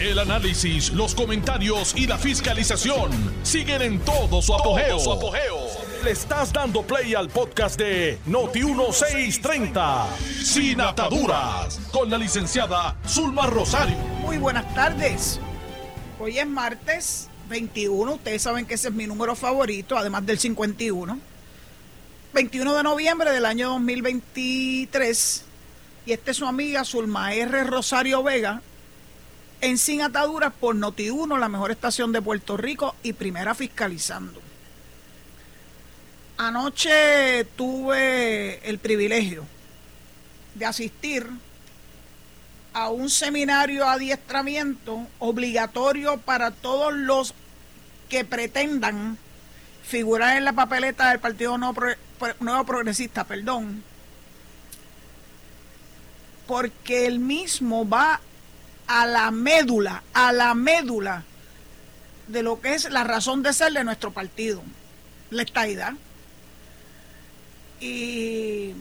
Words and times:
El 0.00 0.20
análisis, 0.20 0.92
los 0.92 1.12
comentarios 1.12 1.92
y 1.96 2.06
la 2.06 2.16
fiscalización 2.18 3.10
siguen 3.42 3.82
en 3.82 3.98
todo 3.98 4.40
su 4.40 4.54
apogeo. 4.54 4.96
Le 6.04 6.12
estás 6.12 6.52
dando 6.52 6.82
play 6.82 7.16
al 7.16 7.28
podcast 7.28 7.76
de 7.76 8.16
Noti1630, 8.28 10.06
Sin 10.44 10.80
Ataduras, 10.80 11.80
con 11.90 12.08
la 12.08 12.16
licenciada 12.16 12.96
Zulma 13.08 13.46
Rosario. 13.48 13.96
Muy 14.20 14.38
buenas 14.38 14.72
tardes. 14.72 15.40
Hoy 16.20 16.38
es 16.38 16.46
martes 16.46 17.28
21. 17.48 18.14
Ustedes 18.14 18.40
saben 18.40 18.66
que 18.66 18.74
ese 18.74 18.88
es 18.88 18.94
mi 18.94 19.08
número 19.08 19.34
favorito, 19.34 19.98
además 19.98 20.24
del 20.24 20.38
51. 20.38 21.18
21 22.34 22.76
de 22.76 22.82
noviembre 22.84 23.32
del 23.32 23.44
año 23.44 23.70
2023. 23.70 25.44
Y 26.06 26.12
esta 26.12 26.30
es 26.30 26.36
su 26.36 26.46
amiga 26.46 26.84
Zulma 26.84 27.34
R. 27.34 27.64
Rosario 27.64 28.22
Vega 28.22 28.62
en 29.60 29.78
Sin 29.78 30.02
Ataduras 30.02 30.52
por 30.52 30.76
Noti1, 30.76 31.38
la 31.38 31.48
mejor 31.48 31.70
estación 31.70 32.12
de 32.12 32.22
Puerto 32.22 32.56
Rico 32.56 32.94
y 33.02 33.12
primera 33.12 33.54
fiscalizando. 33.54 34.40
Anoche 36.36 37.44
tuve 37.56 38.68
el 38.68 38.78
privilegio 38.78 39.44
de 40.54 40.66
asistir 40.66 41.26
a 42.72 42.90
un 42.90 43.10
seminario 43.10 43.88
adiestramiento 43.88 45.06
obligatorio 45.18 46.18
para 46.18 46.52
todos 46.52 46.92
los 46.92 47.34
que 48.08 48.24
pretendan 48.24 49.18
figurar 49.82 50.36
en 50.36 50.44
la 50.44 50.52
papeleta 50.52 51.10
del 51.10 51.18
Partido 51.18 51.58
Nuevo, 51.58 52.64
Progresista, 52.64 53.24
perdón, 53.24 53.82
porque 56.46 57.06
el 57.06 57.18
mismo 57.18 57.88
va 57.88 58.20
a 58.88 59.06
la 59.06 59.30
médula, 59.30 60.02
a 60.14 60.32
la 60.32 60.54
médula 60.54 61.22
de 62.26 62.42
lo 62.42 62.60
que 62.60 62.74
es 62.74 62.90
la 62.90 63.04
razón 63.04 63.42
de 63.42 63.52
ser 63.52 63.72
de 63.72 63.84
nuestro 63.84 64.12
partido, 64.12 64.62
la 65.30 65.42
estaidad. 65.42 65.92
Y 67.80 68.72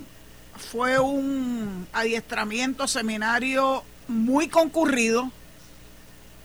fue 0.71 0.97
un 0.97 1.87
adiestramiento, 1.93 2.87
seminario 2.87 3.83
muy 4.07 4.47
concurrido. 4.47 5.29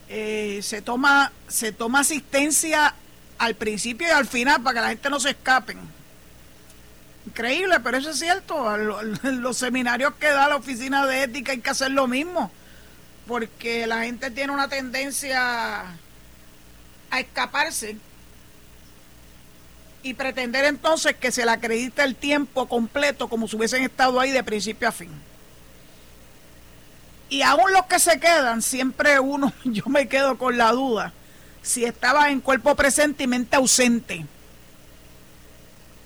Eh, 0.09 0.59
se, 0.61 0.81
toma, 0.81 1.31
se 1.47 1.71
toma 1.71 2.01
asistencia 2.01 2.93
al 3.37 3.55
principio 3.55 4.07
y 4.07 4.11
al 4.11 4.27
final 4.27 4.61
para 4.61 4.75
que 4.75 4.81
la 4.81 4.89
gente 4.89 5.09
no 5.09 5.19
se 5.21 5.31
escapen. 5.31 5.79
Increíble, 7.25 7.79
pero 7.79 7.97
eso 7.97 8.09
es 8.09 8.19
cierto. 8.19 8.77
Los 9.23 9.57
seminarios 9.57 10.13
que 10.15 10.27
da 10.27 10.49
la 10.49 10.57
oficina 10.57 11.07
de 11.07 11.23
ética 11.23 11.53
hay 11.53 11.59
que 11.59 11.69
hacer 11.69 11.91
lo 11.91 12.07
mismo 12.07 12.51
porque 13.27 13.87
la 13.87 14.03
gente 14.03 14.31
tiene 14.31 14.51
una 14.51 14.67
tendencia 14.67 15.81
a 17.09 17.19
escaparse 17.19 17.97
y 20.03 20.13
pretender 20.13 20.65
entonces 20.65 21.15
que 21.15 21.31
se 21.31 21.45
le 21.45 21.51
acredite 21.51 22.03
el 22.03 22.15
tiempo 22.15 22.67
completo 22.67 23.29
como 23.29 23.47
si 23.47 23.55
hubiesen 23.55 23.83
estado 23.83 24.19
ahí 24.19 24.31
de 24.31 24.43
principio 24.43 24.89
a 24.89 24.91
fin. 24.91 25.09
Y 27.29 27.41
aún 27.41 27.71
los 27.71 27.85
que 27.85 27.99
se 27.99 28.19
quedan, 28.19 28.61
siempre 28.61 29.19
uno, 29.19 29.53
yo 29.63 29.85
me 29.87 30.07
quedo 30.07 30.37
con 30.37 30.57
la 30.57 30.71
duda, 30.71 31.13
si 31.61 31.85
estaba 31.85 32.29
en 32.29 32.41
cuerpo 32.41 32.75
presente 32.75 33.23
y 33.23 33.27
mente 33.27 33.55
ausente. 33.55 34.25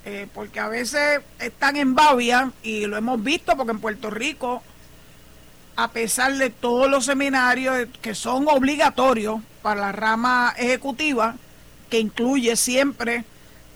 Eh, 0.05 0.27
porque 0.33 0.59
a 0.59 0.69
veces 0.69 1.19
están 1.39 1.75
en 1.75 1.95
Bavia, 1.95 2.51
y 2.63 2.85
lo 2.85 2.95
hemos 2.95 3.21
visto 3.21 3.57
porque 3.57 3.71
en 3.71 3.79
Puerto 3.79 4.09
Rico 4.09 4.63
a 5.77 5.91
pesar 5.91 6.35
de 6.35 6.49
todos 6.49 6.89
los 6.89 7.05
seminarios 7.05 7.87
que 8.01 8.15
son 8.15 8.47
obligatorios 8.47 9.41
para 9.61 9.79
la 9.79 9.91
rama 9.91 10.53
ejecutiva, 10.57 11.35
que 11.91 11.99
incluye 11.99 12.55
siempre 12.55 13.23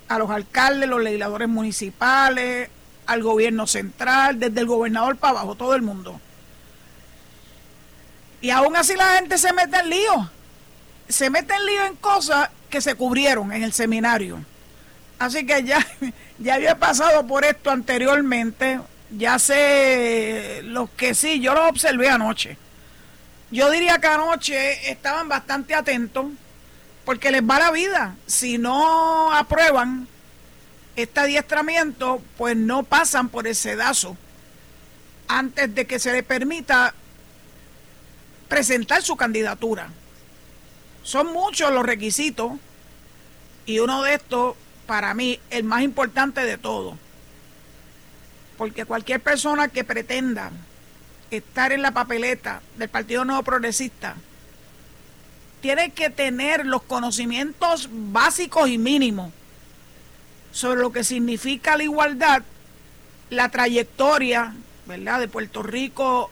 a 0.08 0.18
los 0.18 0.32
alcaldes, 0.32 0.90
los 0.90 1.02
legisladores 1.02 1.48
municipales, 1.48 2.70
al 3.06 3.22
gobierno 3.22 3.68
central, 3.68 4.40
desde 4.40 4.62
el 4.62 4.66
gobernador 4.66 5.16
para 5.18 5.40
abajo, 5.40 5.54
todo 5.54 5.76
el 5.76 5.84
mundo. 5.84 6.20
Y 8.42 8.50
aún 8.50 8.76
así 8.76 8.96
la 8.96 9.18
gente 9.18 9.38
se 9.38 9.54
mete 9.54 9.78
en 9.78 9.90
lío. 9.92 10.32
Se 11.08 11.30
mete 11.30 11.54
en 11.54 11.66
lío 11.68 11.86
en 11.86 11.96
cosas 11.98 12.50
que 12.72 12.82
se 12.82 12.96
cubrieron 12.96 13.54
en 13.54 13.62
el 13.62 13.74
seminario. 13.74 14.44
Así 15.20 15.46
que 15.46 15.64
ya, 15.64 15.86
ya 16.40 16.56
había 16.56 16.80
pasado 16.80 17.28
por 17.28 17.46
esto 17.46 17.70
anteriormente 17.70 18.80
ya 19.18 19.40
sé 19.40 20.62
los 20.64 20.90
que 20.92 21.14
sí, 21.14 21.40
yo 21.40 21.54
los 21.54 21.70
observé 21.70 22.10
anoche. 22.10 22.58
Yo 23.52 23.70
diría 23.70 24.00
que 24.00 24.08
anoche 24.08 24.90
estaban 24.90 25.28
bastante 25.28 25.76
atentos 25.76 26.28
porque 27.04 27.32
les 27.32 27.42
va 27.42 27.60
la 27.60 27.72
vida. 27.72 28.16
Si 28.26 28.58
no 28.58 29.34
aprueban 29.34 30.08
este 30.96 31.20
adiestramiento, 31.20 32.22
pues 32.38 32.56
no 32.56 32.84
pasan 32.84 33.30
por 33.30 33.48
el 33.48 33.56
sedazo 33.56 34.16
antes 35.28 35.74
de 35.76 35.86
que 35.86 36.00
se 36.00 36.14
les 36.14 36.24
permita 36.24 36.94
presentar 38.48 39.02
su 39.02 39.18
candidatura. 39.18 39.90
Son 41.04 41.34
muchos 41.34 41.72
los 41.72 41.86
requisitos 41.86 42.54
y 43.66 43.80
uno 43.80 44.04
de 44.04 44.14
estos, 44.14 44.56
para 44.86 45.14
mí, 45.14 45.40
el 45.50 45.64
más 45.64 45.82
importante 45.82 46.42
de 46.42 46.58
todos 46.58 46.96
porque 48.62 48.86
cualquier 48.86 49.20
persona 49.20 49.70
que 49.70 49.84
pretenda 49.84 50.52
estar 51.32 51.72
en 51.72 51.82
la 51.82 51.90
papeleta 51.90 52.62
del 52.78 52.90
Partido 52.90 53.26
Nuevo 53.26 53.42
Progresista 53.42 54.16
tiene 55.62 55.90
que 55.90 56.12
tener 56.12 56.68
los 56.68 56.84
conocimientos 56.84 57.90
básicos 57.92 58.70
y 58.70 58.78
mínimos 58.78 59.34
sobre 60.52 60.80
lo 60.80 60.92
que 60.92 61.04
significa 61.04 61.76
la 61.76 61.86
igualdad, 61.86 62.44
la 63.32 63.50
trayectoria, 63.50 64.54
¿verdad?, 64.86 65.22
de 65.22 65.28
Puerto 65.28 65.64
Rico 65.64 66.30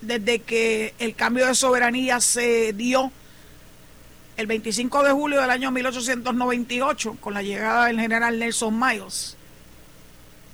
desde 0.00 0.40
que 0.40 0.94
el 0.98 1.14
cambio 1.14 1.46
de 1.46 1.54
soberanía 1.54 2.20
se 2.20 2.72
dio 2.72 3.12
el 4.36 4.48
25 4.48 5.04
de 5.04 5.12
julio 5.12 5.40
del 5.40 5.50
año 5.50 5.70
1898 5.70 7.18
con 7.20 7.34
la 7.34 7.42
llegada 7.42 7.84
del 7.84 8.00
general 8.00 8.36
Nelson 8.36 8.76
Miles 8.76 9.36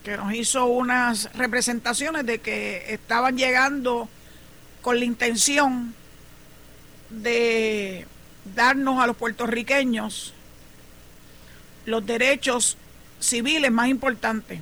que 0.06 0.16
nos 0.16 0.32
hizo 0.34 0.66
unas 0.66 1.32
representaciones 1.34 2.24
de 2.24 2.38
que 2.38 2.94
estaban 2.94 3.36
llegando 3.36 4.08
con 4.80 5.00
la 5.00 5.04
intención 5.04 5.96
de 7.10 8.06
darnos 8.54 9.02
a 9.02 9.08
los 9.08 9.16
puertorriqueños 9.16 10.32
los 11.86 12.06
derechos 12.06 12.76
civiles 13.18 13.72
más 13.72 13.88
importantes 13.88 14.60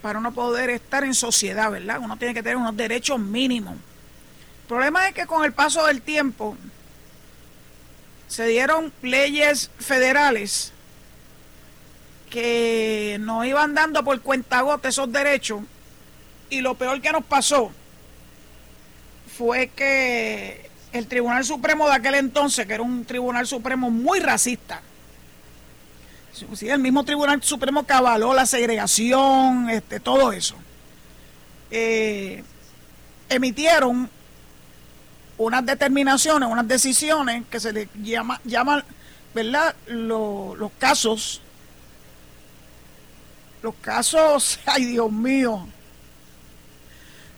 para 0.00 0.20
uno 0.20 0.32
poder 0.32 0.70
estar 0.70 1.02
en 1.02 1.14
sociedad, 1.14 1.72
¿verdad? 1.72 1.98
Uno 2.00 2.16
tiene 2.16 2.34
que 2.34 2.42
tener 2.44 2.56
unos 2.56 2.76
derechos 2.76 3.18
mínimos. 3.18 3.74
El 3.74 4.68
problema 4.68 5.08
es 5.08 5.14
que 5.14 5.26
con 5.26 5.44
el 5.44 5.52
paso 5.52 5.84
del 5.88 6.02
tiempo 6.02 6.56
se 8.28 8.46
dieron 8.46 8.92
leyes 9.02 9.72
federales 9.80 10.72
que 12.34 13.16
nos 13.20 13.46
iban 13.46 13.74
dando 13.74 14.02
por 14.02 14.20
cuentagote 14.20 14.88
esos 14.88 15.12
derechos 15.12 15.62
y 16.50 16.62
lo 16.62 16.74
peor 16.74 17.00
que 17.00 17.12
nos 17.12 17.24
pasó 17.24 17.70
fue 19.38 19.68
que 19.68 20.68
el 20.92 21.06
Tribunal 21.06 21.44
Supremo 21.44 21.86
de 21.86 21.94
aquel 21.94 22.16
entonces, 22.16 22.66
que 22.66 22.74
era 22.74 22.82
un 22.82 23.04
Tribunal 23.04 23.46
Supremo 23.46 23.88
muy 23.88 24.18
racista, 24.18 24.82
sí, 26.32 26.68
el 26.68 26.80
mismo 26.80 27.04
Tribunal 27.04 27.40
Supremo 27.40 27.86
que 27.86 27.92
avaló 27.92 28.34
la 28.34 28.46
segregación, 28.46 29.70
este, 29.70 30.00
todo 30.00 30.32
eso, 30.32 30.56
eh, 31.70 32.42
emitieron 33.28 34.10
unas 35.38 35.64
determinaciones, 35.64 36.48
unas 36.48 36.66
decisiones 36.66 37.44
que 37.48 37.60
se 37.60 37.72
le 37.72 37.88
llama, 38.02 38.40
llaman, 38.44 38.82
¿verdad? 39.32 39.76
los 39.86 40.72
casos 40.80 41.40
los 43.64 43.74
casos, 43.76 44.60
ay 44.66 44.84
Dios 44.84 45.10
mío, 45.10 45.66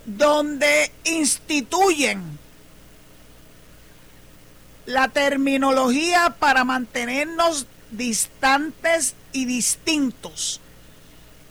donde 0.04 0.92
instituyen 1.04 2.38
la 4.86 5.08
terminología 5.08 6.36
para 6.38 6.64
mantenernos 6.64 7.66
distantes 7.90 9.14
y 9.32 9.44
distintos 9.46 10.60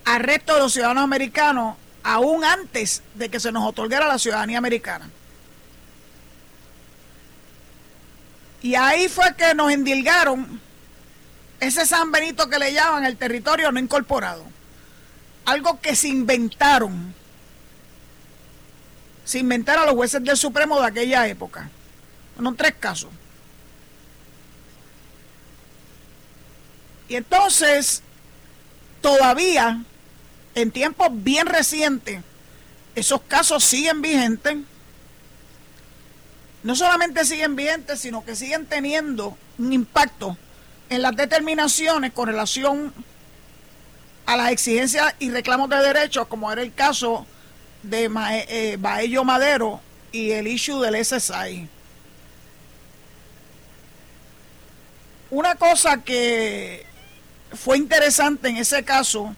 al 0.03 0.21
resto 0.21 0.53
de 0.53 0.59
los 0.59 0.73
ciudadanos 0.73 1.03
americanos, 1.03 1.77
aún 2.03 2.43
antes 2.43 3.01
de 3.15 3.29
que 3.29 3.39
se 3.39 3.51
nos 3.51 3.67
otorgara 3.67 4.07
la 4.07 4.19
ciudadanía 4.19 4.57
americana. 4.57 5.09
Y 8.61 8.75
ahí 8.75 9.07
fue 9.07 9.35
que 9.35 9.55
nos 9.55 9.71
endilgaron 9.71 10.59
ese 11.59 11.85
San 11.85 12.11
Benito 12.11 12.49
que 12.49 12.59
le 12.59 12.73
llaman 12.73 13.05
el 13.05 13.17
territorio 13.17 13.71
no 13.71 13.79
incorporado 13.79 14.54
algo 15.45 15.79
que 15.79 15.95
se 15.95 16.07
inventaron. 16.07 17.13
Se 19.23 19.39
inventaron 19.39 19.85
los 19.85 19.95
jueces 19.95 20.23
del 20.23 20.37
Supremo 20.37 20.79
de 20.81 20.87
aquella 20.87 21.27
época. 21.27 21.69
Fueron 22.35 22.55
tres 22.55 22.75
casos. 22.79 23.09
Y 27.07 27.15
entonces, 27.15 28.01
todavía, 29.01 29.83
en 30.55 30.71
tiempos 30.71 31.09
bien 31.11 31.45
recientes, 31.45 32.21
esos 32.95 33.21
casos 33.21 33.63
siguen 33.63 34.01
vigentes. 34.01 34.57
No 36.63 36.75
solamente 36.75 37.25
siguen 37.25 37.55
vigentes, 37.55 37.99
sino 37.99 38.25
que 38.25 38.35
siguen 38.35 38.65
teniendo 38.65 39.37
un 39.59 39.73
impacto 39.73 40.37
en 40.89 41.01
las 41.01 41.15
determinaciones 41.15 42.11
con 42.13 42.27
relación 42.27 42.93
las 44.25 44.51
exigencias 44.51 45.13
y 45.19 45.29
reclamos 45.29 45.69
de 45.69 45.77
derechos, 45.77 46.27
como 46.27 46.51
era 46.51 46.61
el 46.61 46.73
caso 46.73 47.25
de 47.83 48.09
eh, 48.47 48.77
Baello 48.79 49.23
Madero 49.23 49.79
y 50.11 50.31
el 50.31 50.47
issue 50.47 50.81
del 50.81 51.03
SSI. 51.03 51.69
Una 55.29 55.55
cosa 55.55 56.01
que 56.01 56.85
fue 57.53 57.77
interesante 57.77 58.49
en 58.49 58.57
ese 58.57 58.83
caso 58.83 59.35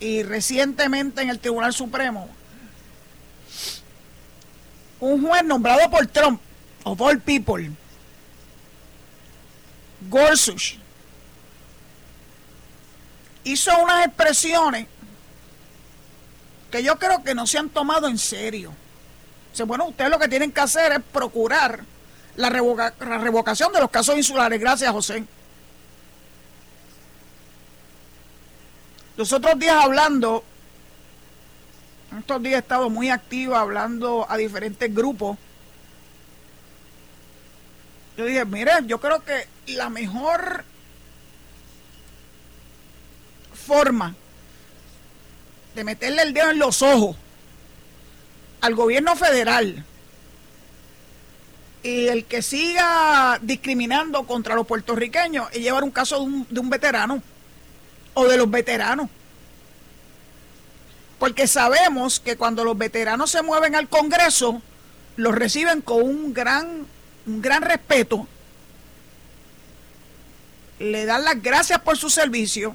y 0.00 0.22
recientemente 0.22 1.22
en 1.22 1.30
el 1.30 1.38
Tribunal 1.38 1.72
Supremo, 1.72 2.28
un 5.00 5.26
juez 5.26 5.44
nombrado 5.44 5.90
por 5.90 6.06
Trump, 6.06 6.40
of 6.84 7.00
all 7.00 7.18
people, 7.20 7.70
Gorsuch, 10.08 10.78
hizo 13.52 13.70
unas 13.82 14.06
expresiones 14.06 14.86
que 16.70 16.82
yo 16.82 16.98
creo 16.98 17.22
que 17.22 17.34
no 17.34 17.46
se 17.46 17.58
han 17.58 17.70
tomado 17.70 18.08
en 18.08 18.18
serio. 18.18 18.74
Bueno, 19.66 19.86
ustedes 19.86 20.10
lo 20.10 20.18
que 20.18 20.28
tienen 20.28 20.52
que 20.52 20.60
hacer 20.60 20.92
es 20.92 21.00
procurar 21.12 21.84
la, 22.36 22.50
la 22.50 23.18
revocación 23.18 23.72
de 23.72 23.80
los 23.80 23.90
casos 23.90 24.16
insulares. 24.16 24.60
Gracias, 24.60 24.90
José. 24.92 25.24
Los 29.16 29.32
otros 29.32 29.58
días 29.58 29.82
hablando, 29.82 30.44
estos 32.16 32.40
días 32.40 32.54
he 32.54 32.58
estado 32.58 32.88
muy 32.88 33.10
activo 33.10 33.56
hablando 33.56 34.26
a 34.28 34.36
diferentes 34.36 34.94
grupos. 34.94 35.36
Yo 38.16 38.24
dije, 38.24 38.44
mire, 38.44 38.72
yo 38.86 39.00
creo 39.00 39.24
que 39.24 39.48
la 39.74 39.90
mejor 39.90 40.64
forma 43.68 44.14
de 45.74 45.84
meterle 45.84 46.22
el 46.22 46.32
dedo 46.32 46.50
en 46.50 46.58
los 46.58 46.80
ojos 46.80 47.16
al 48.62 48.74
gobierno 48.74 49.14
federal 49.14 49.84
y 51.82 52.08
el 52.08 52.24
que 52.24 52.40
siga 52.42 53.38
discriminando 53.42 54.24
contra 54.24 54.54
los 54.54 54.66
puertorriqueños 54.66 55.48
es 55.52 55.60
llevar 55.60 55.84
un 55.84 55.90
caso 55.90 56.16
de 56.16 56.22
un, 56.22 56.46
de 56.48 56.60
un 56.60 56.70
veterano 56.70 57.22
o 58.14 58.24
de 58.26 58.36
los 58.38 58.50
veteranos. 58.50 59.08
Porque 61.18 61.46
sabemos 61.46 62.20
que 62.20 62.36
cuando 62.36 62.64
los 62.64 62.76
veteranos 62.76 63.30
se 63.30 63.42
mueven 63.42 63.74
al 63.74 63.88
Congreso, 63.88 64.62
los 65.16 65.34
reciben 65.34 65.82
con 65.82 66.02
un 66.02 66.32
gran, 66.32 66.86
un 67.26 67.42
gran 67.42 67.62
respeto, 67.62 68.26
le 70.78 71.04
dan 71.06 71.24
las 71.24 71.42
gracias 71.42 71.80
por 71.80 71.96
su 71.96 72.08
servicio, 72.08 72.74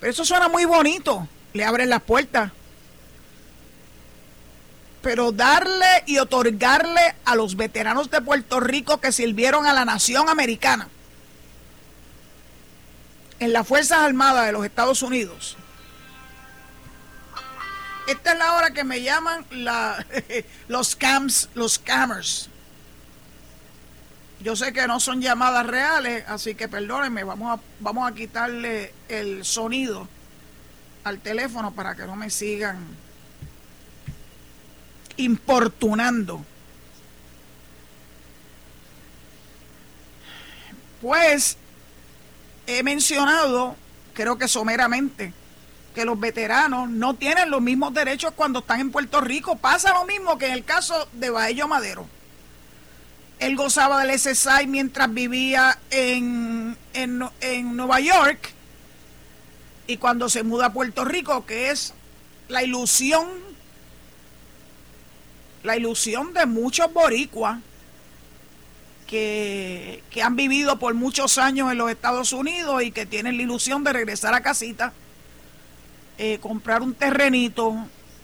pero 0.00 0.12
eso 0.12 0.24
suena 0.24 0.48
muy 0.48 0.64
bonito, 0.64 1.28
le 1.52 1.64
abren 1.64 1.90
las 1.90 2.02
puertas. 2.02 2.50
Pero 5.02 5.32
darle 5.32 6.04
y 6.06 6.18
otorgarle 6.18 7.14
a 7.24 7.36
los 7.36 7.56
veteranos 7.56 8.10
de 8.10 8.20
Puerto 8.20 8.60
Rico 8.60 9.00
que 9.00 9.12
sirvieron 9.12 9.66
a 9.66 9.72
la 9.72 9.84
nación 9.84 10.28
americana 10.28 10.88
en 13.38 13.52
las 13.52 13.66
Fuerzas 13.66 13.98
Armadas 13.98 14.46
de 14.46 14.52
los 14.52 14.64
Estados 14.64 15.02
Unidos. 15.02 15.56
Esta 18.06 18.32
es 18.32 18.38
la 18.38 18.54
hora 18.54 18.72
que 18.72 18.84
me 18.84 19.02
llaman 19.02 19.46
la, 19.50 20.04
los 20.68 20.88
scams, 20.88 21.48
los 21.54 21.74
scammers. 21.74 22.48
Yo 24.42 24.56
sé 24.56 24.72
que 24.72 24.86
no 24.86 25.00
son 25.00 25.20
llamadas 25.20 25.66
reales, 25.66 26.24
así 26.26 26.54
que 26.54 26.66
perdónenme, 26.66 27.24
vamos 27.24 27.58
a, 27.58 27.62
vamos 27.80 28.10
a 28.10 28.14
quitarle 28.14 28.94
el 29.08 29.44
sonido 29.44 30.08
al 31.04 31.18
teléfono 31.18 31.72
para 31.72 31.94
que 31.94 32.06
no 32.06 32.16
me 32.16 32.30
sigan 32.30 32.78
importunando. 35.18 36.42
Pues 41.02 41.58
he 42.66 42.82
mencionado, 42.82 43.76
creo 44.14 44.38
que 44.38 44.48
someramente, 44.48 45.34
que 45.94 46.06
los 46.06 46.18
veteranos 46.18 46.88
no 46.88 47.14
tienen 47.14 47.50
los 47.50 47.60
mismos 47.60 47.92
derechos 47.92 48.32
cuando 48.34 48.60
están 48.60 48.80
en 48.80 48.90
Puerto 48.90 49.20
Rico. 49.20 49.56
Pasa 49.56 49.92
lo 49.92 50.06
mismo 50.06 50.38
que 50.38 50.46
en 50.46 50.52
el 50.52 50.64
caso 50.64 51.08
de 51.12 51.28
Baello 51.28 51.68
Madero. 51.68 52.06
Él 53.40 53.56
gozaba 53.56 54.04
del 54.04 54.18
SSI 54.18 54.66
mientras 54.66 55.12
vivía 55.12 55.78
en, 55.90 56.76
en, 56.92 57.76
Nueva 57.76 57.98
York. 57.98 58.52
Y 59.86 59.96
cuando 59.96 60.28
se 60.28 60.42
muda 60.42 60.66
a 60.66 60.72
Puerto 60.72 61.06
Rico, 61.06 61.46
que 61.46 61.70
es 61.70 61.94
la 62.48 62.62
ilusión, 62.62 63.26
la 65.62 65.76
ilusión 65.76 66.34
de 66.34 66.44
muchos 66.44 66.92
boricuas 66.92 67.58
que, 69.06 70.02
han 70.22 70.36
vivido 70.36 70.78
por 70.78 70.92
muchos 70.92 71.38
años 71.38 71.72
en 71.72 71.78
los 71.78 71.90
Estados 71.90 72.34
Unidos 72.34 72.82
y 72.82 72.92
que 72.92 73.06
tienen 73.06 73.38
la 73.38 73.42
ilusión 73.42 73.82
de 73.82 73.94
regresar 73.94 74.34
a 74.34 74.42
casita, 74.42 74.92
eh, 76.18 76.38
comprar 76.40 76.82
un 76.82 76.92
terrenito, 76.92 77.74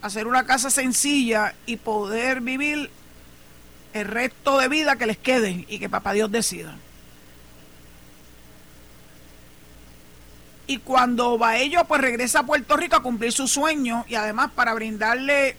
hacer 0.02 0.26
una 0.26 0.44
casa 0.44 0.68
sencilla 0.68 1.54
y 1.64 1.76
poder 1.76 2.42
vivir 2.42 2.90
el 3.96 4.06
resto 4.06 4.58
de 4.58 4.68
vida 4.68 4.96
que 4.96 5.06
les 5.06 5.18
quede 5.18 5.64
y 5.68 5.78
que 5.78 5.88
papá 5.88 6.12
Dios 6.12 6.30
decida. 6.30 6.76
Y 10.66 10.78
cuando 10.78 11.38
va 11.38 11.58
ello, 11.58 11.84
pues 11.84 12.00
regresa 12.00 12.40
a 12.40 12.46
Puerto 12.46 12.76
Rico 12.76 12.96
a 12.96 13.02
cumplir 13.02 13.32
su 13.32 13.46
sueño 13.46 14.04
y 14.08 14.16
además 14.16 14.50
para 14.54 14.74
brindarle 14.74 15.56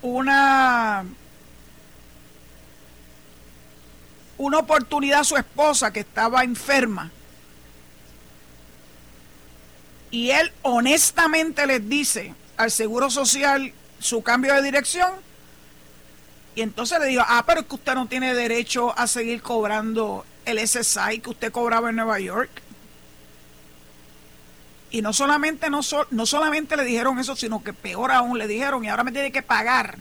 una 0.00 1.04
una 4.38 4.58
oportunidad 4.58 5.20
a 5.20 5.24
su 5.24 5.36
esposa 5.36 5.92
que 5.92 6.00
estaba 6.00 6.42
enferma. 6.42 7.10
Y 10.10 10.30
él 10.30 10.52
honestamente 10.62 11.66
les 11.66 11.88
dice 11.88 12.34
al 12.56 12.70
Seguro 12.70 13.10
Social 13.10 13.72
su 13.98 14.22
cambio 14.22 14.54
de 14.54 14.62
dirección. 14.62 15.12
Y 16.54 16.62
entonces 16.62 16.98
le 17.00 17.06
digo, 17.06 17.22
ah, 17.26 17.44
pero 17.46 17.60
es 17.60 17.66
que 17.66 17.74
usted 17.74 17.94
no 17.94 18.06
tiene 18.06 18.34
derecho 18.34 18.96
a 18.98 19.06
seguir 19.06 19.42
cobrando 19.42 20.26
el 20.44 20.58
SSI 20.58 21.20
que 21.20 21.30
usted 21.30 21.52
cobraba 21.52 21.90
en 21.90 21.96
Nueva 21.96 22.20
York. 22.20 22.50
Y 24.90 25.00
no 25.00 25.14
solamente, 25.14 25.70
no, 25.70 25.80
no 26.10 26.26
solamente 26.26 26.76
le 26.76 26.84
dijeron 26.84 27.18
eso, 27.18 27.34
sino 27.34 27.64
que 27.64 27.72
peor 27.72 28.12
aún 28.12 28.36
le 28.36 28.46
dijeron, 28.46 28.84
y 28.84 28.88
ahora 28.88 29.04
me 29.04 29.12
tiene 29.12 29.32
que 29.32 29.42
pagar 29.42 29.98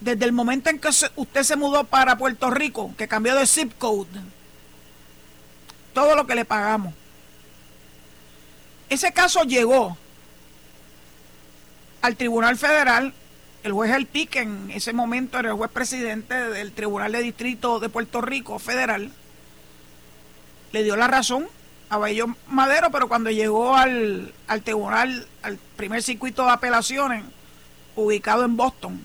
desde 0.00 0.26
el 0.26 0.32
momento 0.32 0.68
en 0.68 0.78
que 0.78 0.90
usted 1.16 1.42
se 1.42 1.56
mudó 1.56 1.84
para 1.84 2.18
Puerto 2.18 2.50
Rico, 2.50 2.94
que 2.98 3.08
cambió 3.08 3.34
de 3.34 3.46
zip 3.46 3.72
code, 3.78 4.20
todo 5.94 6.14
lo 6.14 6.26
que 6.26 6.34
le 6.34 6.44
pagamos. 6.44 6.92
Ese 8.90 9.12
caso 9.14 9.44
llegó 9.44 9.96
al 12.02 12.16
Tribunal 12.16 12.58
Federal, 12.58 13.14
el 13.64 13.72
juez 13.72 14.06
Pique 14.06 14.40
en 14.40 14.70
ese 14.70 14.92
momento 14.92 15.38
era 15.38 15.48
el 15.48 15.56
juez 15.56 15.70
presidente 15.70 16.34
del 16.34 16.72
Tribunal 16.72 17.12
de 17.12 17.22
Distrito 17.22 17.80
de 17.80 17.88
Puerto 17.88 18.20
Rico 18.20 18.58
Federal, 18.58 19.10
le 20.72 20.82
dio 20.84 20.96
la 20.96 21.08
razón 21.08 21.48
a 21.88 21.96
Bayo 21.96 22.26
Madero, 22.46 22.90
pero 22.90 23.08
cuando 23.08 23.30
llegó 23.30 23.74
al, 23.74 24.34
al 24.48 24.62
tribunal, 24.62 25.26
al 25.42 25.56
primer 25.76 26.02
circuito 26.02 26.44
de 26.44 26.50
apelaciones, 26.50 27.24
ubicado 27.96 28.44
en 28.44 28.56
Boston, 28.56 29.00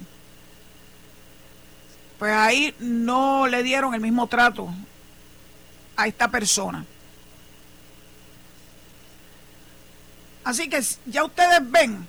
pues 2.18 2.34
ahí 2.34 2.76
no 2.80 3.48
le 3.48 3.64
dieron 3.64 3.94
el 3.94 4.02
mismo 4.02 4.28
trato 4.28 4.68
a 5.96 6.06
esta 6.06 6.28
persona. 6.28 6.86
Así 10.44 10.68
que 10.68 10.82
ya 11.06 11.24
ustedes 11.24 11.60
ven 11.72 12.06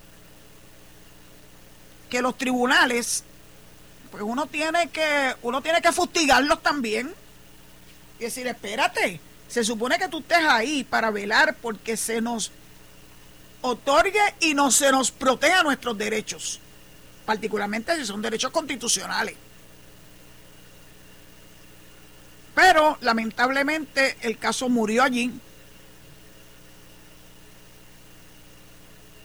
que 2.10 2.20
los 2.20 2.36
tribunales, 2.36 3.24
pues 4.10 4.22
uno 4.22 4.46
tiene 4.46 4.90
que, 4.90 5.34
uno 5.42 5.62
tiene 5.62 5.80
que 5.80 5.92
fustigarlos 5.92 6.62
también. 6.62 7.14
Y 8.18 8.24
decir, 8.24 8.46
espérate, 8.46 9.20
se 9.48 9.64
supone 9.64 9.98
que 9.98 10.08
tú 10.08 10.18
estés 10.18 10.44
ahí 10.46 10.84
para 10.84 11.10
velar 11.10 11.56
porque 11.62 11.96
se 11.96 12.20
nos 12.20 12.52
otorgue 13.62 14.20
y 14.40 14.54
no 14.54 14.70
se 14.70 14.90
nos 14.90 15.10
proteja 15.10 15.62
nuestros 15.62 15.96
derechos, 15.96 16.60
particularmente 17.24 17.96
si 17.96 18.04
son 18.04 18.20
derechos 18.20 18.50
constitucionales. 18.50 19.36
Pero 22.54 22.98
lamentablemente 23.00 24.18
el 24.20 24.36
caso 24.38 24.68
murió 24.68 25.02
allí. 25.02 25.32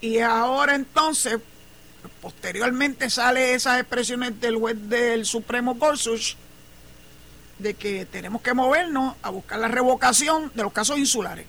Y 0.01 0.19
ahora 0.19 0.75
entonces, 0.75 1.39
posteriormente 2.25 3.11
sale 3.11 3.53
esas 3.53 3.79
expresiones 3.79 4.41
del 4.41 4.57
juez 4.57 4.75
del 4.89 5.27
Supremo 5.27 5.75
Gorsuch 5.75 6.35
de 7.59 7.75
que 7.75 8.07
tenemos 8.07 8.41
que 8.41 8.55
movernos 8.55 9.15
a 9.21 9.29
buscar 9.29 9.59
la 9.59 9.67
revocación 9.67 10.51
de 10.55 10.63
los 10.63 10.73
casos 10.73 10.97
insulares. 10.97 11.45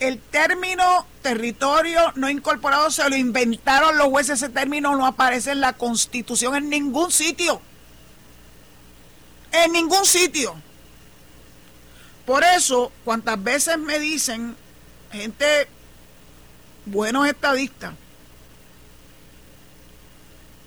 El 0.00 0.18
término 0.18 1.06
territorio 1.22 2.12
no 2.14 2.28
incorporado 2.28 2.90
se 2.90 3.08
lo 3.08 3.16
inventaron 3.16 3.96
los 3.96 4.08
jueces, 4.08 4.42
ese 4.42 4.52
término 4.52 4.94
no 4.94 5.06
aparece 5.06 5.52
en 5.52 5.62
la 5.62 5.72
constitución 5.72 6.56
en 6.56 6.68
ningún 6.68 7.10
sitio. 7.10 7.62
En 9.50 9.72
ningún 9.72 10.04
sitio. 10.04 10.56
Por 12.26 12.44
eso, 12.44 12.92
cuantas 13.02 13.42
veces 13.42 13.78
me 13.78 13.98
dicen, 13.98 14.54
gente, 15.10 15.68
buenos 16.90 17.26
estadistas, 17.26 17.94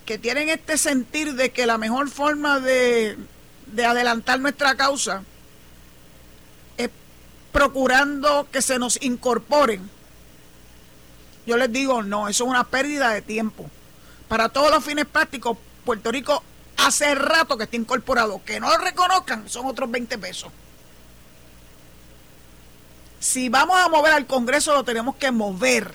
que 0.06 0.18
tienen 0.18 0.50
este 0.50 0.78
sentir 0.78 1.34
de 1.34 1.52
que 1.52 1.66
la 1.66 1.78
mejor 1.78 2.10
forma 2.10 2.60
de, 2.60 3.18
de 3.68 3.86
adelantar 3.86 4.40
nuestra 4.40 4.76
causa 4.76 5.24
es 6.78 6.90
procurando 7.52 8.48
que 8.52 8.62
se 8.62 8.80
nos 8.80 9.02
incorporen. 9.02 9.90
Yo 11.46 11.58
les 11.58 11.72
digo, 11.72 12.04
no, 12.04 12.28
eso 12.28 12.44
es 12.44 12.50
una 12.50 12.64
pérdida 12.64 13.10
de 13.12 13.22
tiempo. 13.22 13.70
Para 14.28 14.50
todos 14.50 14.72
los 14.72 14.84
fines 14.84 15.06
prácticos, 15.06 15.58
Puerto 15.86 16.12
Rico 16.12 16.44
hace 16.78 17.16
rato 17.16 17.58
que 17.58 17.66
está 17.66 17.76
incorporado. 17.76 18.42
Que 18.46 18.60
no 18.60 18.70
lo 18.70 18.78
reconozcan, 18.78 19.50
son 19.50 19.66
otros 19.66 19.90
20 19.92 20.18
pesos. 20.18 20.52
Si 23.20 23.48
vamos 23.48 23.80
a 23.80 23.88
mover 23.90 24.14
al 24.14 24.26
Congreso, 24.26 24.74
lo 24.74 24.84
tenemos 24.84 25.16
que 25.16 25.32
mover. 25.32 25.94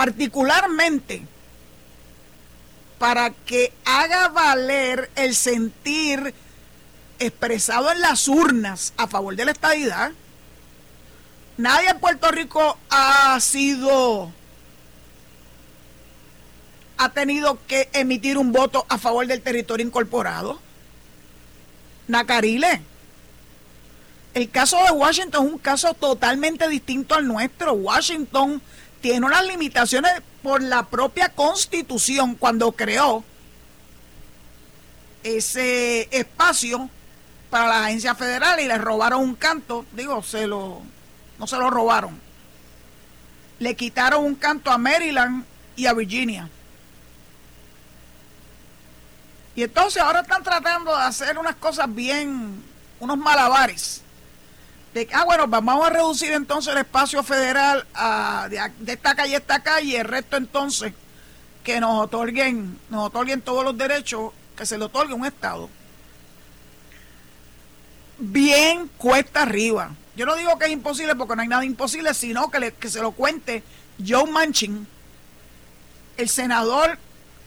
Particularmente 0.00 1.20
para 2.98 3.28
que 3.28 3.70
haga 3.84 4.28
valer 4.28 5.10
el 5.14 5.34
sentir 5.34 6.32
expresado 7.18 7.92
en 7.92 8.00
las 8.00 8.26
urnas 8.26 8.94
a 8.96 9.06
favor 9.08 9.36
de 9.36 9.44
la 9.44 9.50
estadidad. 9.50 10.12
Nadie 11.58 11.90
en 11.90 12.00
Puerto 12.00 12.30
Rico 12.30 12.78
ha 12.88 13.38
sido 13.40 14.32
ha 16.96 17.08
tenido 17.10 17.58
que 17.66 17.90
emitir 17.92 18.38
un 18.38 18.52
voto 18.52 18.86
a 18.88 18.96
favor 18.96 19.26
del 19.26 19.42
territorio 19.42 19.84
incorporado. 19.84 20.58
Nacarile. 22.08 22.80
El 24.32 24.48
caso 24.48 24.82
de 24.82 24.92
Washington 24.92 25.46
es 25.46 25.52
un 25.52 25.58
caso 25.58 25.92
totalmente 25.92 26.66
distinto 26.70 27.16
al 27.16 27.28
nuestro. 27.28 27.74
Washington 27.74 28.62
tiene 29.00 29.26
unas 29.26 29.46
limitaciones 29.46 30.12
por 30.42 30.62
la 30.62 30.84
propia 30.86 31.30
constitución 31.30 32.34
cuando 32.34 32.72
creó 32.72 33.24
ese 35.22 36.08
espacio 36.16 36.88
para 37.50 37.68
la 37.68 37.86
agencia 37.86 38.14
federal 38.14 38.60
y 38.60 38.66
le 38.66 38.78
robaron 38.78 39.20
un 39.20 39.34
canto, 39.34 39.84
digo, 39.92 40.22
se 40.22 40.46
lo, 40.46 40.82
no 41.38 41.46
se 41.46 41.56
lo 41.56 41.68
robaron, 41.68 42.18
le 43.58 43.74
quitaron 43.74 44.24
un 44.24 44.34
canto 44.34 44.70
a 44.70 44.78
Maryland 44.78 45.44
y 45.76 45.86
a 45.86 45.92
Virginia. 45.92 46.48
Y 49.56 49.64
entonces 49.64 50.00
ahora 50.00 50.20
están 50.20 50.42
tratando 50.42 50.96
de 50.96 51.02
hacer 51.02 51.36
unas 51.36 51.56
cosas 51.56 51.92
bien, 51.92 52.62
unos 53.00 53.18
malabares. 53.18 54.02
De, 54.94 55.08
ah, 55.12 55.24
bueno, 55.24 55.46
vamos 55.46 55.86
a 55.86 55.90
reducir 55.90 56.32
entonces 56.32 56.72
el 56.72 56.80
espacio 56.80 57.22
federal 57.22 57.86
a, 57.94 58.48
de, 58.50 58.92
esta 58.92 59.14
calle 59.14 59.34
a 59.34 59.38
esta 59.38 59.62
calle, 59.62 59.98
el 59.98 60.04
resto 60.04 60.36
entonces 60.36 60.92
que 61.62 61.78
nos 61.78 62.02
otorguen, 62.02 62.78
nos 62.88 63.06
otorguen 63.06 63.40
todos 63.40 63.62
los 63.64 63.78
derechos 63.78 64.32
que 64.56 64.66
se 64.66 64.78
le 64.78 64.84
otorgue 64.84 65.14
un 65.14 65.24
Estado. 65.24 65.68
Bien 68.18 68.88
cuesta 68.98 69.42
arriba. 69.42 69.92
Yo 70.16 70.26
no 70.26 70.34
digo 70.34 70.58
que 70.58 70.66
es 70.66 70.72
imposible 70.72 71.14
porque 71.14 71.36
no 71.36 71.42
hay 71.42 71.48
nada 71.48 71.64
imposible, 71.64 72.12
sino 72.12 72.50
que, 72.50 72.72
que 72.72 72.90
se 72.90 73.00
lo 73.00 73.12
cuente 73.12 73.62
Joe 74.04 74.30
Manchin, 74.30 74.86
el 76.16 76.28
senador 76.28 76.98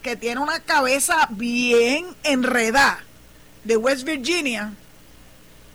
que 0.02 0.16
tiene 0.16 0.40
una 0.40 0.60
cabeza 0.60 1.28
bien 1.30 2.08
enredada 2.24 3.04
de 3.64 3.78
West 3.78 4.04
Virginia, 4.04 4.74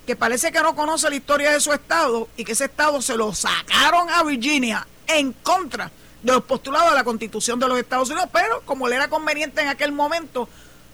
que 0.09 0.17
parece 0.17 0.51
que 0.51 0.63
no 0.63 0.75
conoce 0.75 1.11
la 1.11 1.17
historia 1.17 1.51
de 1.53 1.61
su 1.61 1.71
estado 1.71 2.31
y 2.35 2.43
que 2.43 2.53
ese 2.53 2.65
estado 2.65 3.03
se 3.03 3.15
lo 3.15 3.35
sacaron 3.35 4.09
a 4.09 4.23
Virginia 4.23 4.87
en 5.07 5.35
contra 5.35 5.91
de 6.23 6.33
los 6.33 6.45
postulados 6.45 6.93
de 6.93 6.97
la 6.97 7.05
constitución 7.05 7.61
de 7.61 7.69
los 7.69 7.79
Estados 7.79 8.09
Unidos, 8.09 8.31
pero 8.33 8.63
como 8.65 8.89
le 8.89 8.97
era 8.97 9.11
conveniente 9.11 9.61
en 9.61 9.69
aquel 9.69 9.93
momento, 9.93 10.49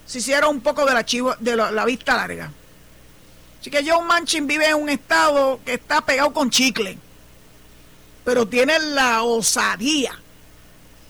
se 0.05 0.19
hicieron 0.19 0.57
un 0.57 0.61
poco 0.63 0.85
de 0.85 0.95
la, 0.95 1.07
de 1.39 1.55
la, 1.55 1.85
vista 1.85 2.17
larga. 2.17 2.51
Así 3.61 3.71
que 3.71 3.89
John 3.89 4.05
Manchin 4.05 4.49
vive 4.49 4.67
en 4.67 4.83
un 4.83 4.89
estado 4.89 5.61
que 5.65 5.75
está 5.75 6.01
pegado 6.01 6.33
con 6.33 6.51
chicle, 6.51 6.99
pero 8.25 8.49
tiene 8.49 8.81
la 8.81 9.23
osadía 9.23 10.19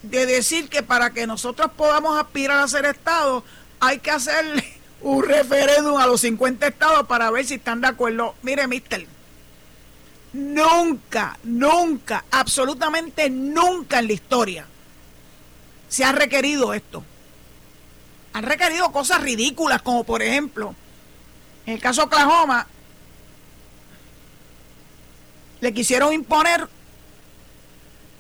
de 0.03 0.27
decir 0.27 0.69
que 0.69 0.83
para 0.83 1.09
que 1.15 1.27
nosotros 1.27 1.71
podamos 1.75 2.21
aspirar 2.21 2.59
a 2.59 2.69
ser 2.69 2.85
Estado 2.85 3.43
hay 3.81 3.99
que 4.01 4.11
hacerle 4.11 4.84
un 5.05 5.23
referéndum 5.23 5.99
a 5.99 6.07
los 6.07 6.23
50 6.23 6.67
estados 6.67 7.07
para 7.07 7.31
ver 7.31 7.45
si 7.45 7.55
están 7.55 7.83
de 7.83 7.89
acuerdo. 7.89 8.35
Mire, 8.43 8.67
mister, 8.67 9.07
nunca, 10.33 11.39
nunca, 11.45 12.25
absolutamente 12.31 13.29
nunca 13.29 13.99
en 13.99 14.07
la 14.07 14.13
historia 14.15 14.67
se 15.89 16.05
ha 16.05 16.13
requerido 16.13 16.73
esto. 16.73 17.05
Han 18.33 18.45
requerido 18.45 18.91
cosas 18.93 19.21
ridículas, 19.21 19.83
como 19.83 20.05
por 20.05 20.23
ejemplo, 20.23 20.75
en 21.67 21.75
el 21.75 21.81
caso 21.81 22.01
de 22.01 22.07
Oklahoma, 22.07 22.67
le 25.61 25.75
quisieron 25.75 26.15
imponer 26.15 26.67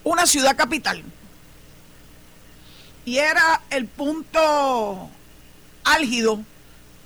una 0.04 0.26
ciudad 0.26 0.54
capital 0.54 1.02
y 3.06 3.18
era 3.18 3.62
el 3.70 3.86
punto 3.86 5.08
álgido 5.82 6.44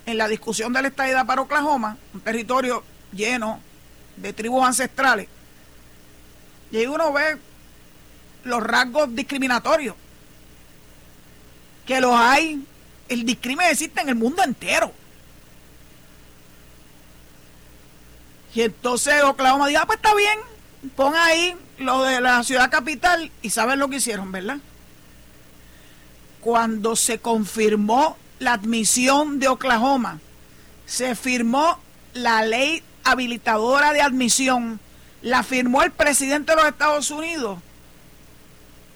en 0.08 0.18
la 0.18 0.26
discusión 0.28 0.72
de 0.72 0.82
la 0.82 0.88
estadidad 0.88 1.26
para 1.26 1.42
Oklahoma, 1.42 1.98
un 2.14 2.20
territorio 2.20 2.82
lleno 3.12 3.60
de 4.16 4.32
tribus 4.32 4.64
ancestrales. 4.64 5.28
Y 6.70 6.78
ahí 6.78 6.86
uno 6.86 7.12
ve 7.12 7.36
los 8.44 8.62
rasgos 8.62 9.14
discriminatorios, 9.14 9.94
que 11.86 12.00
los 12.00 12.14
hay, 12.14 12.64
el 13.08 13.24
discrimen 13.24 13.66
existe 13.70 14.00
en 14.00 14.08
el 14.08 14.14
mundo 14.14 14.42
entero. 14.42 14.92
Y 18.54 18.62
entonces 18.62 19.22
Oklahoma 19.22 19.68
dijo, 19.68 19.82
ah, 19.82 19.86
pues 19.86 19.98
está 19.98 20.14
bien, 20.14 20.38
pon 20.96 21.14
ahí 21.14 21.54
lo 21.78 22.02
de 22.02 22.20
la 22.20 22.42
ciudad 22.44 22.70
capital 22.70 23.30
y 23.42 23.50
saben 23.50 23.78
lo 23.78 23.88
que 23.88 23.96
hicieron, 23.96 24.32
¿verdad? 24.32 24.58
cuando 26.40 26.96
se 26.96 27.18
confirmó 27.18 28.16
la 28.38 28.52
admisión 28.54 29.38
de 29.38 29.48
Oklahoma, 29.48 30.20
se 30.86 31.14
firmó 31.14 31.78
la 32.14 32.42
ley 32.42 32.82
habilitadora 33.04 33.92
de 33.92 34.02
admisión, 34.02 34.80
la 35.22 35.42
firmó 35.42 35.82
el 35.82 35.90
presidente 35.90 36.52
de 36.52 36.56
los 36.56 36.66
Estados 36.66 37.10
Unidos. 37.10 37.58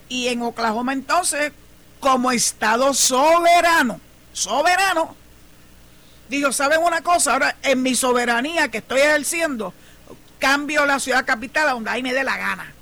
Y 0.09 0.29
en 0.29 0.43
Oklahoma 0.43 0.93
entonces, 0.93 1.53
como 2.01 2.33
Estado 2.33 2.93
soberano, 2.95 4.01
soberano, 4.33 5.17
digo, 6.29 6.53
¿saben 6.53 6.83
una 6.83 7.03
cosa? 7.03 7.33
Ahora, 7.33 7.57
en 7.63 7.83
mi 7.83 7.95
soberanía 7.95 8.69
que 8.69 8.79
estoy 8.79 9.01
ejerciendo, 9.01 9.73
cambio 10.39 10.85
la 10.87 10.99
ciudad 10.99 11.25
capital 11.25 11.69
a 11.69 11.73
donde 11.73 11.91
ahí 11.91 12.03
me 12.03 12.13
dé 12.13 12.25
la 12.25 12.37
gana. 12.37 12.73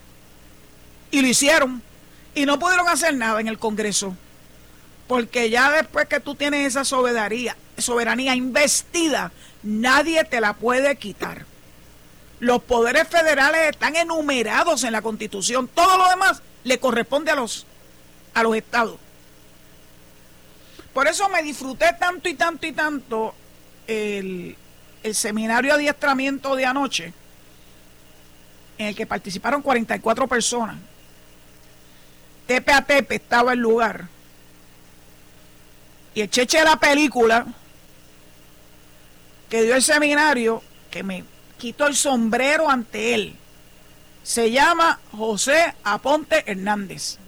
Y 1.11 1.21
lo 1.21 1.29
hicieron. 1.29 1.83
Y 2.35 2.47
no 2.47 2.59
pudieron 2.59 2.89
hacer 2.89 3.15
nada 3.15 3.41
en 3.41 3.49
el 3.49 3.59
Congreso. 3.59 4.17
Porque 5.11 5.51
ya 5.51 5.73
después 5.73 6.07
que 6.07 6.21
tú 6.21 6.37
tienes 6.37 6.69
esa 6.69 6.85
soberanía, 6.85 7.57
soberanía 7.77 8.37
investida, 8.37 9.33
nadie 9.65 10.23
te 10.23 10.41
la 10.41 10.53
puede 10.53 10.95
quitar. 10.99 11.47
Los 12.39 12.63
poderes 12.63 13.09
federales 13.09 13.71
están 13.71 13.97
enumerados 13.97 14.85
en 14.85 14.93
la 14.93 15.03
Constitución. 15.03 15.67
Todo 15.67 15.99
lo 15.99 16.09
demás 16.11 16.41
le 16.63 16.79
corresponde 16.79 17.33
a 17.33 17.35
los, 17.35 17.67
a 18.35 18.45
los 18.45 18.55
estados. 18.55 19.01
Por 20.95 21.09
eso 21.09 21.29
me 21.29 21.43
disfruté 21.43 21.93
tanto 21.99 22.29
y 22.29 22.35
tanto 22.35 22.69
y 22.69 22.73
tanto 22.73 23.35
el, 23.89 24.57
el 25.03 25.15
seminario 25.17 25.73
de 25.73 25.79
adiestramiento 25.79 26.55
de 26.55 26.67
anoche, 26.67 27.13
en 28.79 28.87
el 28.87 28.95
que 28.95 29.09
participaron 29.09 29.61
44 29.61 30.29
personas. 30.29 30.77
Tepe 32.47 32.73
a 32.73 32.83
tepe 32.83 33.17
estaba 33.17 33.55
el 33.55 33.59
lugar 33.59 34.20
y 36.15 36.23
el 36.23 36.31
cheche 36.31 36.59
de 36.59 36.65
la 36.65 36.77
película 36.77 37.47
que 39.49 39.63
dio 39.63 39.75
el 39.75 39.83
seminario, 39.83 40.63
que 40.91 41.03
me 41.03 41.25
quito 41.59 41.87
el 41.87 41.97
sombrero 41.97 42.71
ante 42.71 43.15
él. 43.15 43.37
Se 44.23 44.51
llama 44.51 45.01
José 45.13 45.75
Aponte 45.83 46.45
Hernández. 46.51 47.19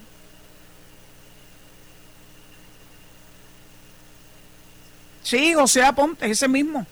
Sí, 5.23 5.55
José 5.55 5.83
Aponte, 5.83 6.31
ese 6.31 6.49
mismo. 6.49 6.87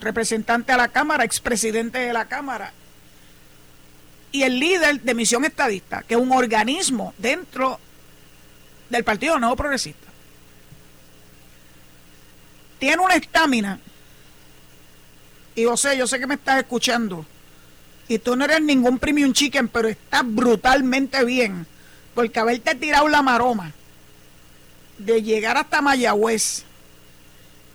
Representante 0.00 0.72
a 0.72 0.76
la 0.76 0.88
Cámara, 0.88 1.24
expresidente 1.24 1.98
de 1.98 2.12
la 2.12 2.26
Cámara. 2.26 2.72
Y 4.32 4.42
el 4.42 4.58
líder 4.58 5.00
de 5.00 5.14
Misión 5.14 5.44
Estadista, 5.44 6.02
que 6.02 6.14
es 6.14 6.20
un 6.20 6.32
organismo 6.32 7.14
dentro 7.18 7.80
del 8.90 9.04
Partido 9.04 9.38
Nuevo 9.38 9.56
Progresista. 9.56 10.05
Tiene 12.78 13.02
una 13.02 13.14
estamina. 13.14 13.80
Y 15.54 15.64
José, 15.64 15.96
yo 15.96 16.06
sé 16.06 16.18
que 16.18 16.26
me 16.26 16.34
estás 16.34 16.58
escuchando. 16.58 17.24
Y 18.08 18.18
tú 18.18 18.36
no 18.36 18.44
eres 18.44 18.60
ningún 18.62 18.98
premium 18.98 19.32
chicken, 19.32 19.68
pero 19.68 19.88
estás 19.88 20.22
brutalmente 20.24 21.24
bien. 21.24 21.66
Porque 22.14 22.38
haberte 22.38 22.74
tirado 22.74 23.08
la 23.08 23.22
maroma 23.22 23.72
de 24.98 25.22
llegar 25.22 25.56
hasta 25.56 25.82
Mayagüez 25.82 26.64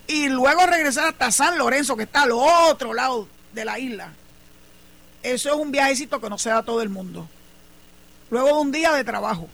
y 0.08 0.28
luego 0.30 0.66
regresar 0.66 1.08
hasta 1.08 1.32
San 1.32 1.58
Lorenzo, 1.58 1.96
que 1.96 2.04
está 2.04 2.24
al 2.24 2.32
otro 2.32 2.94
lado 2.94 3.28
de 3.54 3.66
la 3.66 3.80
isla. 3.80 4.12
Eso 5.24 5.50
es 5.50 5.56
un 5.56 5.72
viajecito 5.72 6.20
que 6.20 6.30
no 6.30 6.38
se 6.38 6.50
da 6.50 6.58
a 6.58 6.64
todo 6.64 6.82
el 6.82 6.90
mundo. 6.90 7.28
Luego 8.30 8.48
de 8.48 8.54
un 8.54 8.72
día 8.72 8.92
de 8.94 9.04
trabajo. 9.04 9.48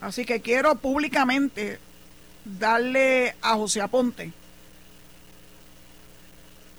Así 0.00 0.24
que 0.24 0.40
quiero 0.40 0.74
públicamente 0.76 1.80
darle 2.58 3.34
a 3.42 3.54
José 3.54 3.80
Aponte 3.80 4.32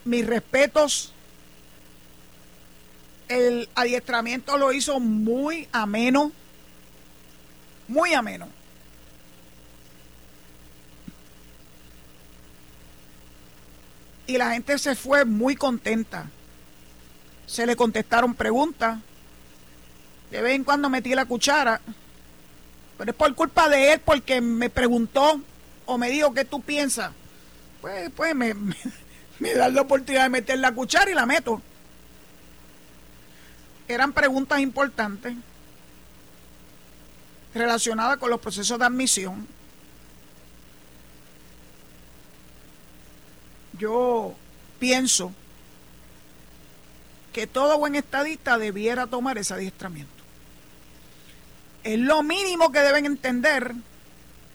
mis 0.07 0.25
respetos. 0.25 1.11
El 3.27 3.69
adiestramiento 3.75 4.57
lo 4.57 4.71
hizo 4.71 4.99
muy 4.99 5.67
ameno, 5.73 6.31
muy 7.89 8.13
ameno. 8.13 8.47
Y 14.25 14.37
la 14.37 14.51
gente 14.51 14.77
se 14.77 14.95
fue 14.95 15.25
muy 15.25 15.55
contenta. 15.55 16.29
Se 17.45 17.65
le 17.65 17.75
contestaron 17.75 18.33
preguntas. 18.33 18.99
De 20.31 20.41
vez 20.41 20.55
en 20.55 20.63
cuando 20.63 20.89
metí 20.89 21.13
la 21.13 21.25
cuchara. 21.25 21.81
Pero 22.97 23.11
es 23.11 23.17
por 23.17 23.33
culpa 23.35 23.69
de 23.69 23.93
él 23.93 24.01
porque 24.03 24.41
me 24.41 24.69
preguntó 24.69 25.41
o 25.87 25.97
me 25.97 26.11
dijo 26.11 26.33
qué 26.33 26.45
tú 26.45 26.61
piensas. 26.61 27.11
Pues, 27.81 28.11
pues 28.15 28.35
me, 28.35 28.53
me, 29.39 29.55
la 29.55 29.81
oportunidad 29.81 30.23
de 30.23 30.29
meter 30.29 30.59
la 30.59 30.71
cuchara 30.73 31.09
y 31.09 31.15
la 31.15 31.25
meto. 31.25 31.61
Eran 33.87 34.13
preguntas 34.13 34.59
importantes 34.59 35.33
relacionadas 37.55 38.17
con 38.17 38.29
los 38.29 38.39
procesos 38.39 38.77
de 38.77 38.85
admisión. 38.85 39.47
Yo 43.79 44.35
pienso 44.79 45.31
que 47.31 47.47
todo 47.47 47.77
buen 47.77 47.95
estadista 47.95 48.57
debiera 48.57 49.07
tomar 49.07 49.37
ese 49.37 49.53
adiestramiento. 49.53 50.11
Es 51.83 51.99
lo 51.99 52.23
mínimo 52.23 52.71
que 52.71 52.79
deben 52.79 53.05
entender 53.05 53.73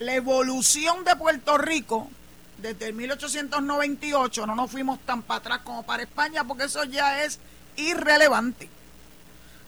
la 0.03 0.15
evolución 0.15 1.05
de 1.05 1.17
Puerto 1.17 1.59
Rico 1.59 2.11
desde 2.59 2.89
el 2.89 2.95
1898. 2.95 4.47
No 4.47 4.55
nos 4.55 4.71
fuimos 4.71 4.99
tan 5.01 5.23
para 5.23 5.39
atrás 5.39 5.59
como 5.65 5.83
para 5.83 6.03
España 6.03 6.45
porque 6.45 6.65
eso 6.65 6.85
ya 6.85 7.25
es 7.25 7.39
irrelevante. 7.77 8.69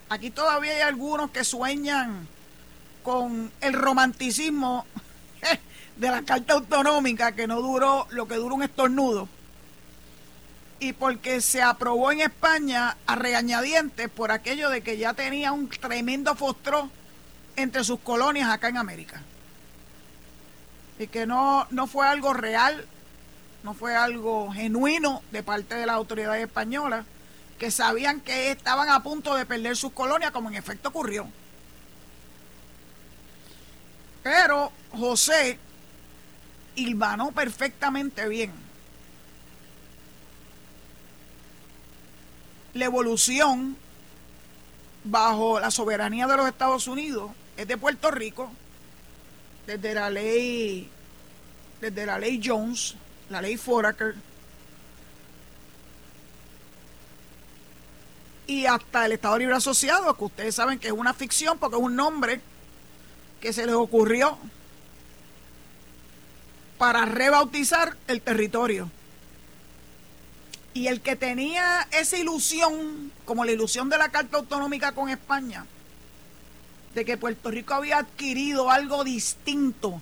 Aquí 0.09 0.31
todavía 0.31 0.73
hay 0.73 0.81
algunos 0.83 1.31
que 1.31 1.45
sueñan 1.45 2.29
con 3.03 3.51
el 3.61 3.73
romanticismo 3.73 4.87
de 5.97 6.11
la 6.11 6.23
Carta 6.23 6.55
Autonómica 6.55 7.33
que 7.33 7.47
no 7.47 7.61
duró 7.61 8.07
lo 8.11 8.27
que 8.29 8.37
duró 8.37 8.55
un 8.55 8.63
estornudo 8.63 9.29
y 10.81 10.93
porque 10.93 11.41
se 11.41 11.63
aprobó 11.63 12.13
en 12.13 12.21
España 12.21 12.97
a 13.07 13.15
regañadientes 13.15 14.09
por 14.11 14.31
aquello 14.31 14.69
de 14.71 14.83
que 14.83 14.99
ya 14.99 15.15
tenía 15.15 15.53
un 15.53 15.69
tremendo 15.69 16.35
fostró 16.35 16.91
entre 17.57 17.85
sus 17.85 18.01
colonias 18.01 18.51
acá 18.51 18.69
en 18.69 18.77
América. 18.77 19.23
Y 20.99 21.07
que 21.09 21.27
no, 21.27 21.67
no 21.71 21.87
fue 21.87 22.07
algo 22.07 22.33
real, 22.33 22.87
no 23.63 23.75
fue 23.75 23.97
algo 23.97 24.53
genuino 24.53 25.23
de 25.33 25.43
parte 25.43 25.75
de 25.75 25.87
las 25.87 25.97
autoridades 25.97 26.45
españolas, 26.45 27.05
que 27.59 27.71
sabían 27.71 28.21
que 28.21 28.51
estaban 28.51 28.89
a 28.89 29.03
punto 29.03 29.35
de 29.35 29.47
perder 29.47 29.77
sus 29.77 29.93
colonias, 29.93 30.31
como 30.31 30.49
en 30.49 30.57
efecto 30.57 30.89
ocurrió. 30.91 31.27
Pero 34.23 34.73
José 34.93 35.59
hilvanó 36.77 37.31
perfectamente 37.33 38.29
bien 38.29 38.65
la 42.75 42.85
evolución 42.87 43.77
bajo 45.05 45.61
la 45.61 45.71
soberanía 45.71 46.27
de 46.27 46.37
los 46.37 46.49
Estados 46.49 46.89
Unidos 46.89 47.31
es 47.57 47.69
de 47.69 47.77
Puerto 47.77 48.11
Rico, 48.11 48.51
desde 49.67 49.95
la 49.95 50.11
ley, 50.11 50.89
desde 51.81 52.07
la 52.07 52.19
ley 52.19 52.41
Jones, 52.45 52.97
la 53.31 53.41
ley 53.41 53.57
Foraker, 53.57 54.15
y 58.47 58.67
hasta 58.67 59.07
el 59.07 59.13
Estado 59.13 59.39
Libre 59.39 59.57
Asociado, 59.57 60.15
que 60.17 60.25
ustedes 60.25 60.55
saben 60.55 60.79
que 60.79 60.89
es 60.89 60.93
una 60.93 61.15
ficción 61.15 61.59
porque 61.59 61.77
es 61.77 61.83
un 61.83 61.97
nombre 61.97 62.41
que 63.41 63.53
se 63.53 63.67
les 63.67 63.75
ocurrió 63.75 64.39
para 66.79 67.05
rebautizar 67.07 67.97
el 68.07 68.21
territorio. 68.21 68.91
Y 70.75 70.89
el 70.89 71.01
que 71.01 71.15
tenía 71.15 71.89
esa 71.93 72.19
ilusión, 72.19 73.13
como 73.25 73.45
la 73.45 73.53
ilusión 73.53 73.89
de 73.89 73.97
la 73.97 74.09
Carta 74.11 74.39
Autonómica 74.39 74.93
con 74.93 75.09
España, 75.09 75.65
de 76.95 77.05
que 77.05 77.17
Puerto 77.17 77.51
Rico 77.51 77.75
había 77.75 77.99
adquirido 77.99 78.71
algo 78.71 79.05
distinto 79.05 80.01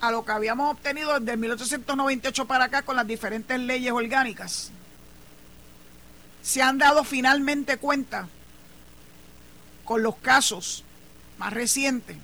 a 0.00 0.10
lo 0.10 0.24
que 0.24 0.32
habíamos 0.32 0.72
obtenido 0.72 1.18
desde 1.18 1.36
1898 1.36 2.46
para 2.46 2.66
acá 2.66 2.82
con 2.82 2.96
las 2.96 3.06
diferentes 3.06 3.58
leyes 3.58 3.92
orgánicas, 3.92 4.70
se 6.42 6.62
han 6.62 6.78
dado 6.78 7.02
finalmente 7.02 7.78
cuenta 7.78 8.28
con 9.84 10.02
los 10.02 10.16
casos 10.16 10.84
más 11.38 11.52
recientes 11.52 12.16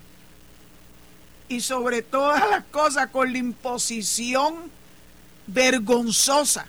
y 1.48 1.60
sobre 1.60 2.02
todas 2.02 2.48
las 2.50 2.64
cosas 2.64 3.08
con 3.08 3.32
la 3.32 3.38
imposición 3.38 4.70
vergonzosa 5.46 6.66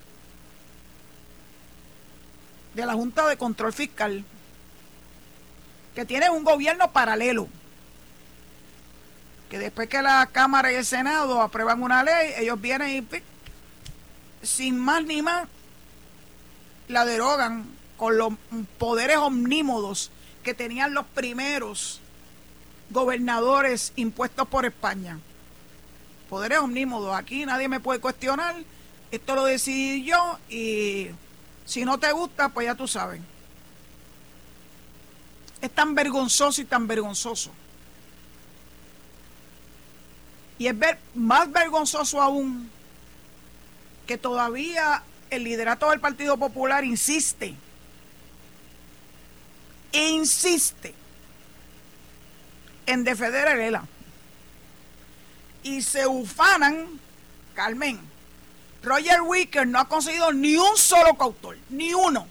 de 2.74 2.86
la 2.86 2.94
Junta 2.94 3.28
de 3.28 3.38
Control 3.38 3.72
Fiscal, 3.72 4.26
que 5.96 6.06
tiene 6.06 6.30
un 6.30 6.44
gobierno 6.44 6.92
paralelo, 6.92 7.48
que 9.50 9.60
después 9.60 9.88
que 9.88 10.02
la 10.02 10.28
Cámara 10.32 10.72
y 10.72 10.76
el 10.76 10.86
Senado 10.86 11.42
aprueban 11.42 11.84
una 11.84 12.04
ley, 12.04 12.34
ellos 12.38 12.60
vienen 12.60 13.08
y 13.12 13.22
sin 14.46 14.80
más 14.80 15.04
ni 15.04 15.22
más 15.22 15.48
la 16.88 17.06
derogan 17.06 17.66
con 17.98 18.18
los 18.18 18.34
poderes 18.78 19.18
omnímodos 19.18 20.12
que 20.44 20.54
tenían 20.54 20.94
los 20.94 21.06
primeros 21.06 22.02
gobernadores 22.90 23.94
impuestos 23.96 24.48
por 24.48 24.66
España. 24.66 25.20
Poderes 26.30 26.60
omnímodos, 26.60 27.16
aquí 27.16 27.46
nadie 27.46 27.68
me 27.68 27.80
puede 27.80 28.00
cuestionar, 28.00 28.56
esto 29.12 29.36
lo 29.36 29.46
decidí 29.46 30.04
yo 30.04 30.40
y 30.50 31.10
si 31.66 31.86
no 31.86 32.00
te 32.00 32.12
gusta, 32.12 32.50
pues 32.50 32.66
ya 32.66 32.76
tú 32.76 32.88
sabes. 32.88 33.22
Es 35.64 35.72
tan 35.72 35.96
vergonzoso 35.96 36.62
y 36.62 36.66
tan 36.66 36.88
vergonzoso. 36.88 37.50
Y 40.58 40.68
es 40.68 40.78
ver, 40.78 41.00
más 41.16 41.50
vergonzoso 41.50 42.22
aún 42.22 42.70
que 44.06 44.18
todavía 44.18 45.04
el 45.30 45.46
liderato 45.46 45.90
del 45.90 46.02
Partido 46.02 46.36
Popular 46.36 46.84
insiste, 46.84 47.56
insiste 49.94 50.94
en 52.86 53.06
defender 53.06 53.48
a 53.48 53.66
ELA. 53.66 53.86
Y 55.64 55.82
se 55.82 56.06
ufanan, 56.06 57.00
Carmen, 57.54 58.02
Roger 58.84 59.22
Wicker 59.22 59.66
no 59.66 59.80
ha 59.80 59.88
conseguido 59.88 60.34
ni 60.34 60.58
un 60.58 60.76
solo 60.76 61.14
coautor, 61.14 61.58
ni 61.70 61.94
uno, 61.94 62.28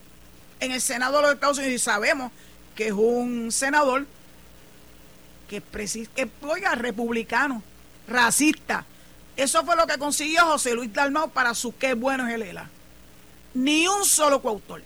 en 0.60 0.72
el 0.72 0.82
Senado 0.82 1.16
de 1.16 1.22
los 1.22 1.32
Estados 1.32 1.56
Unidos. 1.56 1.76
Y 1.76 1.78
sabemos 1.78 2.30
que 2.74 2.88
es 2.88 2.92
un 2.92 3.52
senador 3.52 4.06
que, 5.48 5.60
que 5.60 6.30
oiga, 6.42 6.74
republicano, 6.74 7.62
racista, 8.08 8.84
Eso 9.36 9.64
fue 9.64 9.76
lo 9.76 9.86
que 9.86 9.98
consiguió 9.98 10.44
José 10.44 10.74
Luis 10.74 10.92
Dalmau 10.92 11.30
para 11.30 11.54
su 11.54 11.76
qué 11.76 11.94
bueno 11.94 12.28
es 12.28 12.34
el 12.34 12.42
ELA. 12.42 12.68
Ni 13.54 13.86
un 13.86 14.04
solo 14.04 14.42
coautor. 14.42 14.82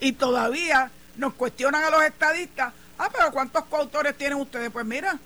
Y 0.00 0.12
todavía 0.12 0.90
nos 1.16 1.34
cuestionan 1.34 1.82
a 1.82 1.90
los 1.90 2.02
estadistas, 2.02 2.72
ah, 2.98 3.08
pero 3.12 3.32
¿cuántos 3.32 3.64
coautores 3.64 4.16
tienen 4.16 4.38
ustedes? 4.38 4.70
Pues 4.70 4.84
mira, 4.86 5.18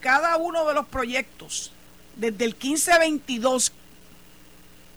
cada 0.00 0.36
uno 0.36 0.66
de 0.66 0.74
los 0.74 0.86
proyectos, 0.86 1.72
desde 2.16 2.44
el 2.44 2.52
1522 2.52 3.72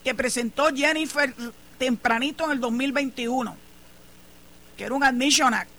que 0.02 0.14
presentó 0.14 0.68
Jennifer 0.74 1.34
tempranito 1.78 2.44
en 2.44 2.52
el 2.52 2.60
2021, 2.60 3.56
que 4.76 4.84
era 4.84 4.94
un 4.94 5.04
Admission 5.04 5.54
Act, 5.54 5.70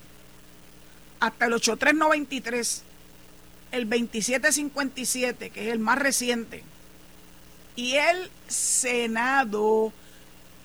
hasta 1.23 1.45
el 1.45 1.53
8393, 1.53 2.83
el 3.71 3.89
2757, 3.89 5.51
que 5.51 5.67
es 5.67 5.73
el 5.73 5.79
más 5.79 5.97
reciente, 5.97 6.65
y 7.77 7.93
el 7.93 8.29
Senado 8.49 9.93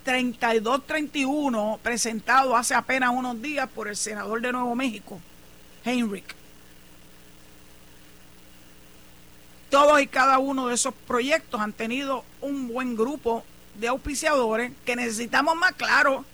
3231, 0.02 1.78
presentado 1.80 2.56
hace 2.56 2.74
apenas 2.74 3.10
unos 3.14 3.40
días 3.40 3.68
por 3.68 3.86
el 3.86 3.94
senador 3.94 4.40
de 4.40 4.50
Nuevo 4.50 4.74
México, 4.74 5.20
Heinrich. 5.84 6.34
Todos 9.70 10.00
y 10.00 10.08
cada 10.08 10.40
uno 10.40 10.66
de 10.66 10.74
esos 10.74 10.92
proyectos 11.06 11.60
han 11.60 11.72
tenido 11.72 12.24
un 12.40 12.66
buen 12.66 12.96
grupo 12.96 13.44
de 13.76 13.86
auspiciadores 13.86 14.72
que 14.84 14.96
necesitamos 14.96 15.54
más 15.54 15.72
claro. 15.74 16.24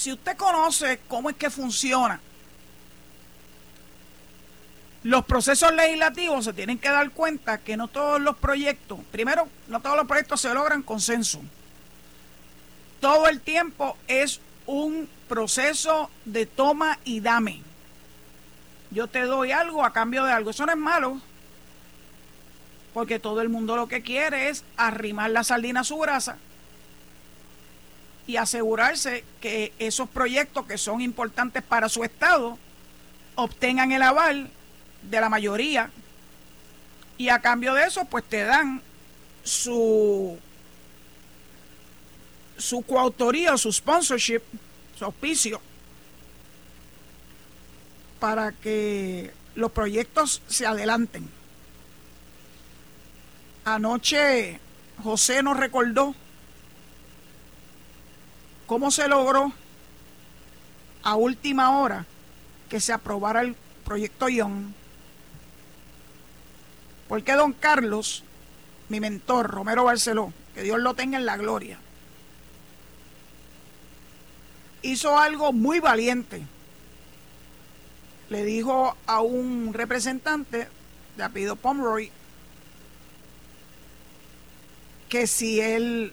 Si 0.00 0.10
usted 0.10 0.34
conoce 0.34 0.98
cómo 1.08 1.28
es 1.28 1.36
que 1.36 1.50
funciona 1.50 2.18
los 5.02 5.26
procesos 5.26 5.74
legislativos, 5.74 6.46
se 6.46 6.54
tienen 6.54 6.78
que 6.78 6.88
dar 6.88 7.10
cuenta 7.10 7.58
que 7.58 7.76
no 7.76 7.86
todos 7.86 8.18
los 8.18 8.34
proyectos, 8.38 8.98
primero, 9.12 9.46
no 9.68 9.80
todos 9.80 9.98
los 9.98 10.06
proyectos 10.06 10.40
se 10.40 10.54
logran 10.54 10.82
consenso. 10.82 11.42
Todo 12.98 13.28
el 13.28 13.42
tiempo 13.42 13.98
es 14.08 14.40
un 14.64 15.06
proceso 15.28 16.08
de 16.24 16.46
toma 16.46 16.98
y 17.04 17.20
dame 17.20 17.60
yo 18.90 19.06
te 19.06 19.20
doy 19.24 19.52
algo 19.52 19.84
a 19.84 19.92
cambio 19.92 20.24
de 20.24 20.32
algo. 20.32 20.48
Eso 20.48 20.64
no 20.64 20.72
es 20.72 20.78
malo, 20.78 21.20
porque 22.94 23.18
todo 23.18 23.42
el 23.42 23.50
mundo 23.50 23.76
lo 23.76 23.86
que 23.86 24.00
quiere 24.00 24.48
es 24.48 24.64
arrimar 24.78 25.30
la 25.30 25.44
sardina 25.44 25.80
a 25.80 25.84
su 25.84 25.98
grasa 25.98 26.38
y 28.30 28.36
asegurarse 28.36 29.24
que 29.40 29.72
esos 29.80 30.08
proyectos 30.08 30.64
que 30.64 30.78
son 30.78 31.00
importantes 31.00 31.64
para 31.64 31.88
su 31.88 32.04
estado 32.04 32.56
obtengan 33.34 33.90
el 33.90 34.02
aval 34.02 34.48
de 35.02 35.20
la 35.20 35.28
mayoría 35.28 35.90
y 37.18 37.28
a 37.28 37.40
cambio 37.40 37.74
de 37.74 37.86
eso 37.86 38.04
pues 38.04 38.22
te 38.22 38.44
dan 38.44 38.82
su 39.42 40.38
su 42.56 42.82
coautoría 42.82 43.54
o 43.54 43.58
su 43.58 43.72
sponsorship, 43.72 44.42
su 44.96 45.04
auspicio 45.04 45.60
para 48.20 48.52
que 48.52 49.32
los 49.56 49.72
proyectos 49.72 50.40
se 50.46 50.66
adelanten. 50.66 51.28
Anoche 53.64 54.60
José 55.02 55.42
nos 55.42 55.56
recordó 55.56 56.14
cómo 58.70 58.92
se 58.92 59.08
logró 59.08 59.52
a 61.02 61.16
última 61.16 61.80
hora 61.80 62.06
que 62.68 62.78
se 62.78 62.92
aprobara 62.92 63.40
el 63.40 63.56
proyecto 63.84 64.28
ION. 64.28 64.72
Porque 67.08 67.32
don 67.32 67.52
Carlos, 67.52 68.22
mi 68.88 69.00
mentor, 69.00 69.50
Romero 69.50 69.82
Barceló, 69.82 70.32
que 70.54 70.62
Dios 70.62 70.78
lo 70.78 70.94
tenga 70.94 71.18
en 71.18 71.26
la 71.26 71.36
gloria, 71.36 71.80
hizo 74.82 75.18
algo 75.18 75.52
muy 75.52 75.80
valiente 75.80 76.40
le 78.28 78.44
dijo 78.44 78.96
a 79.04 79.20
un 79.20 79.74
representante 79.74 80.68
de 81.16 81.22
apellido 81.24 81.56
Pomeroy 81.56 82.12
que 85.08 85.26
si 85.26 85.60
él 85.60 86.12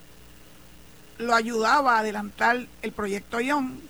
lo 1.17 1.33
ayudaba 1.33 1.95
a 1.95 1.99
adelantar 1.99 2.67
el 2.81 2.91
proyecto 2.91 3.39
Ion, 3.39 3.81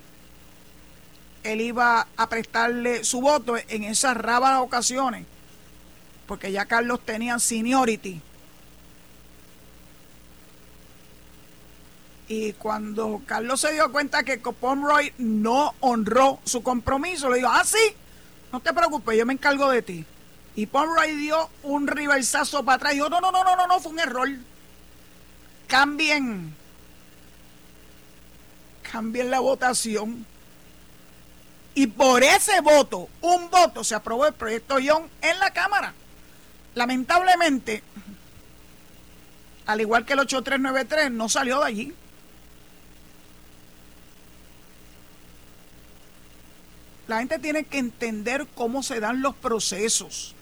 él 1.44 1.62
iba 1.62 2.08
a 2.18 2.30
prestarle 2.30 3.04
su 3.04 3.22
voto 3.22 3.56
en 3.58 3.84
esas 3.84 4.18
raras 4.18 4.60
ocasiones, 4.60 5.26
porque 6.28 6.52
ya 6.52 6.66
Carlos 6.66 7.00
tenía 7.06 7.40
seniority. 7.40 8.22
Y 12.30 12.52
cuando 12.54 13.22
Carlos 13.26 13.62
se 13.62 13.72
dio 13.72 13.90
cuenta 13.92 14.24
que 14.24 14.38
Pomeroy 14.38 15.14
no 15.18 15.74
honró 15.80 16.40
su 16.44 16.62
compromiso, 16.62 17.30
le 17.30 17.38
dijo, 17.38 17.50
ah, 17.50 17.64
sí, 17.64 17.96
no 18.52 18.60
te 18.60 18.74
preocupes, 18.74 19.18
yo 19.18 19.26
me 19.26 19.34
encargo 19.34 19.70
de 19.70 19.82
ti. 19.82 20.06
Y 20.56 20.66
Pomeroy 20.66 21.16
dio 21.16 21.50
un 21.64 21.88
riversazo 21.88 22.66
para 22.66 22.76
atrás 22.76 22.94
y 22.94 22.96
dijo, 22.98 23.10
no, 23.10 23.22
no, 23.22 23.32
no, 23.32 23.46
no, 23.46 23.56
no, 23.56 23.68
no, 23.68 23.80
fue 23.80 23.94
un 23.94 24.00
error. 24.00 24.30
Cambien, 25.68 26.57
cambien 28.92 29.32
la 29.32 29.40
votación. 29.40 30.26
Y 31.76 31.88
por 31.88 32.24
ese 32.24 32.62
voto, 32.62 33.08
un 33.22 33.50
voto, 33.50 33.84
se 33.84 33.96
aprobó 33.96 34.26
el 34.26 34.34
proyecto 34.34 34.80
Young 34.80 35.04
en 35.22 35.38
la 35.40 35.52
Cámara. 35.52 35.94
Lamentablemente, 36.74 37.84
al 39.68 39.82
igual 39.82 40.06
que 40.06 40.14
el 40.14 40.20
8393, 40.20 41.12
no 41.12 41.30
salió 41.30 41.60
de 41.60 41.66
allí. 41.66 41.94
La 47.08 47.20
gente 47.20 47.40
tiene 47.40 47.64
que 47.64 47.78
entender 47.78 48.48
cómo 48.56 48.84
se 48.84 49.00
dan 49.00 49.22
los 49.22 49.36
procesos. 49.36 50.36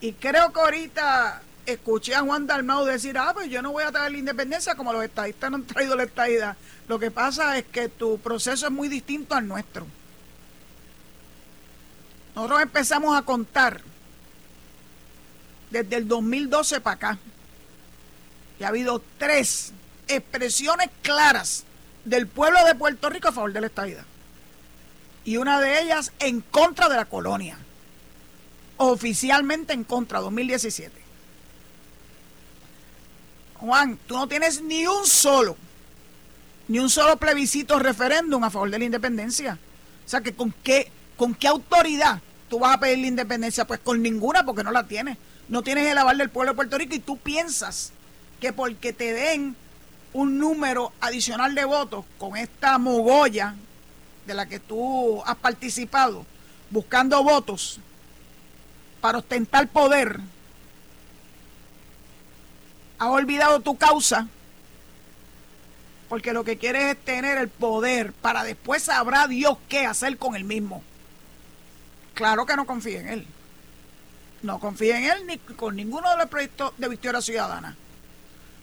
Y 0.00 0.12
creo 0.12 0.52
que 0.52 0.60
ahorita 0.60 1.42
escuché 1.72 2.14
a 2.14 2.20
Juan 2.20 2.46
Dalmau 2.46 2.84
decir, 2.84 3.16
ah, 3.18 3.32
pues 3.34 3.50
yo 3.50 3.62
no 3.62 3.72
voy 3.72 3.84
a 3.84 3.92
traer 3.92 4.12
la 4.12 4.18
independencia 4.18 4.74
como 4.74 4.92
los 4.92 5.04
estadistas 5.04 5.50
no 5.50 5.56
han 5.56 5.64
traído 5.64 5.96
la 5.96 6.04
estadidad. 6.04 6.56
Lo 6.88 6.98
que 6.98 7.10
pasa 7.10 7.58
es 7.58 7.64
que 7.66 7.88
tu 7.88 8.18
proceso 8.18 8.66
es 8.66 8.72
muy 8.72 8.88
distinto 8.88 9.34
al 9.34 9.46
nuestro. 9.46 9.86
Nosotros 12.34 12.62
empezamos 12.62 13.16
a 13.16 13.22
contar 13.22 13.80
desde 15.70 15.96
el 15.96 16.08
2012 16.08 16.80
para 16.80 16.96
acá. 16.96 17.18
Y 18.58 18.64
ha 18.64 18.68
habido 18.68 19.02
tres 19.18 19.72
expresiones 20.08 20.88
claras 21.02 21.64
del 22.04 22.26
pueblo 22.26 22.64
de 22.64 22.74
Puerto 22.74 23.10
Rico 23.10 23.28
a 23.28 23.32
favor 23.32 23.52
de 23.52 23.60
la 23.60 23.66
estadidad 23.66 24.04
y 25.28 25.36
una 25.36 25.60
de 25.60 25.82
ellas 25.82 26.10
en 26.20 26.40
contra 26.40 26.88
de 26.88 26.96
la 26.96 27.04
colonia. 27.04 27.58
Oficialmente 28.78 29.74
en 29.74 29.84
contra, 29.84 30.20
2017. 30.20 31.07
Juan, 33.58 33.98
tú 34.06 34.14
no 34.14 34.28
tienes 34.28 34.62
ni 34.62 34.86
un 34.86 35.06
solo, 35.06 35.56
ni 36.68 36.78
un 36.78 36.90
solo 36.90 37.16
plebiscito 37.16 37.78
referéndum 37.78 38.42
a 38.44 38.50
favor 38.50 38.70
de 38.70 38.78
la 38.78 38.84
independencia. 38.84 39.58
O 40.06 40.08
sea 40.08 40.20
que 40.20 40.34
con 40.34 40.52
qué, 40.62 40.90
con 41.16 41.34
qué 41.34 41.48
autoridad 41.48 42.20
tú 42.48 42.58
vas 42.58 42.74
a 42.74 42.80
pedir 42.80 42.98
la 42.98 43.06
independencia? 43.06 43.66
Pues 43.66 43.80
con 43.80 44.02
ninguna, 44.02 44.44
porque 44.44 44.64
no 44.64 44.70
la 44.70 44.86
tienes. 44.86 45.18
No 45.48 45.62
tienes 45.62 45.86
el 45.86 45.98
aval 45.98 46.18
del 46.18 46.30
pueblo 46.30 46.52
de 46.52 46.56
Puerto 46.56 46.78
Rico 46.78 46.94
y 46.94 46.98
tú 46.98 47.16
piensas 47.16 47.92
que 48.40 48.52
porque 48.52 48.92
te 48.92 49.12
den 49.12 49.56
un 50.12 50.38
número 50.38 50.92
adicional 51.00 51.54
de 51.54 51.64
votos 51.64 52.04
con 52.18 52.36
esta 52.36 52.78
mogolla 52.78 53.54
de 54.26 54.34
la 54.34 54.46
que 54.46 54.58
tú 54.58 55.22
has 55.24 55.36
participado 55.36 56.24
buscando 56.70 57.22
votos 57.22 57.80
para 59.00 59.18
ostentar 59.18 59.68
poder, 59.68 60.20
has 62.98 63.08
olvidado 63.08 63.60
tu 63.60 63.76
causa 63.76 64.28
porque 66.08 66.32
lo 66.32 66.42
que 66.42 66.56
quieres 66.56 66.84
es 66.84 67.04
tener 67.04 67.38
el 67.38 67.48
poder 67.48 68.12
para 68.12 68.42
después 68.42 68.82
sabrá 68.82 69.28
Dios 69.28 69.58
qué 69.68 69.84
hacer 69.84 70.16
con 70.16 70.34
el 70.34 70.44
mismo. 70.44 70.82
Claro 72.14 72.46
que 72.46 72.56
no 72.56 72.64
confía 72.64 73.00
en 73.00 73.08
él. 73.08 73.26
No 74.42 74.58
confía 74.58 74.98
en 74.98 75.04
él 75.04 75.26
ni 75.26 75.38
con 75.38 75.76
ninguno 75.76 76.10
de 76.10 76.16
los 76.16 76.26
proyectos 76.26 76.72
de 76.78 76.88
Victoria 76.88 77.20
Ciudadana. 77.20 77.76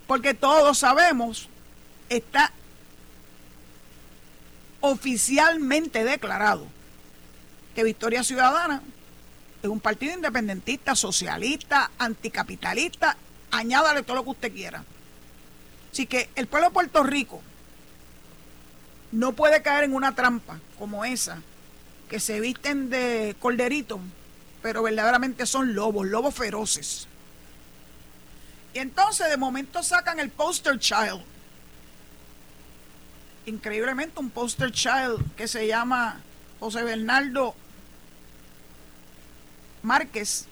Porque 0.08 0.34
todos 0.34 0.80
sabemos, 0.80 1.50
está 2.10 2.52
oficialmente 4.82 6.04
declarado 6.04 6.66
que 7.76 7.84
Victoria 7.84 8.24
Ciudadana 8.24 8.82
es 9.62 9.70
un 9.70 9.80
partido 9.80 10.14
independentista, 10.14 10.96
socialista, 10.96 11.92
anticapitalista, 11.98 13.18
añádale 13.58 14.04
todo 14.04 14.18
lo 14.18 14.24
que 14.24 14.30
usted 14.32 14.54
quiera. 14.54 14.84
Así 15.92 16.06
que 16.06 16.30
el 16.36 16.48
pueblo 16.48 16.70
de 16.70 16.74
Puerto 16.74 17.04
Rico 17.04 17.42
no 19.12 19.32
puede 19.34 19.62
caer 19.62 19.86
en 19.86 19.94
una 19.94 20.14
trampa 20.14 20.60
como 20.78 21.06
esa, 21.06 21.42
que 22.10 22.20
se 22.20 22.40
visten 22.40 22.90
de 22.90 23.36
corderito, 23.40 24.00
pero 24.62 24.84
verdaderamente 24.84 25.46
son 25.46 25.74
lobos, 25.74 26.08
lobos 26.08 26.36
feroces. 26.36 27.08
Y 28.74 28.80
entonces 28.80 29.30
de 29.30 29.38
momento 29.38 29.82
sacan 29.84 30.20
el 30.20 30.30
poster 30.30 30.78
child. 30.80 31.22
Increíblemente 33.46 34.20
un 34.20 34.30
poster 34.30 34.72
child 34.72 35.34
que 35.38 35.48
se 35.48 35.66
llama 35.66 36.20
José 36.60 36.84
Bernardo 36.84 37.56
Márquez. 39.82 40.48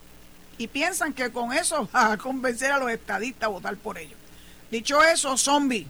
Y 0.57 0.67
piensan 0.67 1.13
que 1.13 1.31
con 1.31 1.53
eso 1.53 1.87
va 1.95 2.13
a 2.13 2.17
convencer 2.17 2.71
a 2.71 2.77
los 2.77 2.89
estadistas 2.91 3.47
a 3.47 3.49
votar 3.49 3.75
por 3.77 3.97
ellos. 3.97 4.17
Dicho 4.71 5.03
eso, 5.03 5.37
zombie, 5.37 5.87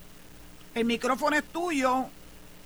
el 0.76 0.86
micrófono 0.86 1.38
es 1.38 1.44
tuyo. 1.46 2.06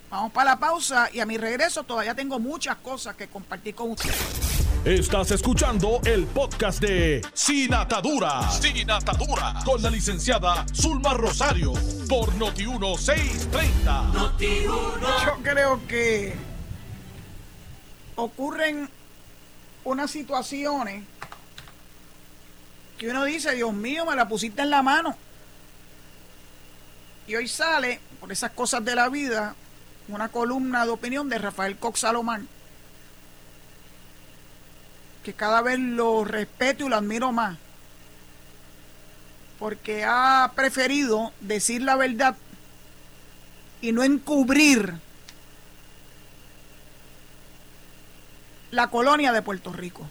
Vamos 0.09 0.31
para 0.31 0.51
la 0.51 0.59
pausa 0.59 1.09
y 1.11 1.19
a 1.19 1.25
mi 1.25 1.37
regreso 1.37 1.83
todavía 1.83 2.15
tengo 2.15 2.39
muchas 2.39 2.77
cosas 2.77 3.15
que 3.15 3.27
compartir 3.27 3.75
con 3.75 3.91
ustedes. 3.91 4.57
Estás 4.85 5.31
escuchando 5.31 5.99
el 6.05 6.25
podcast 6.27 6.79
de 6.79 7.21
Sin 7.33 7.73
Atadura. 7.73 8.49
Sin 8.51 8.89
Atadura. 8.89 9.55
Con 9.65 9.81
la 9.81 9.89
licenciada 9.89 10.65
Zulma 10.73 11.13
Rosario. 11.13 11.73
Por 12.07 12.33
Noti1630. 12.35 14.13
Noti 14.13 14.63
Yo 14.63 15.37
creo 15.43 15.85
que 15.87 16.33
ocurren 18.15 18.89
unas 19.83 20.09
situaciones 20.09 21.03
que 22.97 23.09
uno 23.09 23.23
dice, 23.23 23.53
Dios 23.55 23.73
mío, 23.73 24.05
me 24.05 24.15
la 24.15 24.27
pusiste 24.27 24.61
en 24.61 24.69
la 24.69 24.81
mano. 24.81 25.15
Y 27.27 27.35
hoy 27.35 27.47
sale, 27.47 27.99
por 28.19 28.31
esas 28.31 28.51
cosas 28.51 28.83
de 28.83 28.95
la 28.95 29.09
vida, 29.09 29.55
una 30.07 30.29
columna 30.29 30.85
de 30.85 30.91
opinión 30.91 31.29
de 31.29 31.37
Rafael 31.37 31.77
Cox 31.77 31.99
Salomán 31.99 32.47
que 35.27 35.33
cada 35.33 35.61
vez 35.61 35.77
lo 35.77 36.23
respeto 36.23 36.85
y 36.85 36.89
lo 36.89 36.95
admiro 36.95 37.33
más, 37.33 37.57
porque 39.59 40.05
ha 40.05 40.53
preferido 40.55 41.33
decir 41.41 41.81
la 41.81 41.97
verdad 41.97 42.37
y 43.81 43.91
no 43.91 44.03
encubrir 44.03 44.93
la 48.71 48.87
colonia 48.87 49.33
de 49.33 49.41
Puerto 49.41 49.73
Rico. 49.73 50.07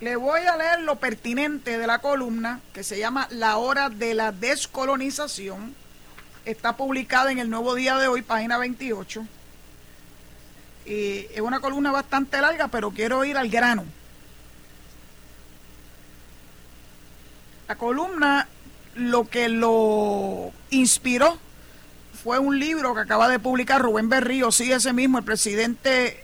Le 0.00 0.16
voy 0.16 0.40
a 0.42 0.56
leer 0.56 0.80
lo 0.80 0.96
pertinente 0.96 1.78
de 1.78 1.86
la 1.86 2.00
columna 2.00 2.60
que 2.74 2.84
se 2.84 2.98
llama 2.98 3.28
La 3.30 3.56
hora 3.56 3.88
de 3.88 4.14
la 4.14 4.32
descolonización. 4.32 5.74
Está 6.44 6.76
publicada 6.76 7.32
en 7.32 7.38
el 7.38 7.50
Nuevo 7.50 7.74
Día 7.74 7.96
de 7.96 8.08
hoy, 8.08 8.22
página 8.22 8.58
28 8.58 9.26
es 10.86 11.40
una 11.40 11.60
columna 11.60 11.90
bastante 11.90 12.40
larga, 12.40 12.68
pero 12.68 12.90
quiero 12.90 13.24
ir 13.24 13.36
al 13.36 13.48
grano. 13.48 13.84
La 17.68 17.76
columna 17.76 18.48
lo 18.94 19.28
que 19.28 19.48
lo 19.48 20.52
inspiró 20.70 21.38
fue 22.22 22.38
un 22.38 22.58
libro 22.58 22.94
que 22.94 23.00
acaba 23.00 23.28
de 23.28 23.38
publicar 23.38 23.82
Rubén 23.82 24.08
Berrío, 24.08 24.52
sí, 24.52 24.70
ese 24.72 24.92
mismo, 24.92 25.18
el 25.18 25.24
presidente 25.24 26.22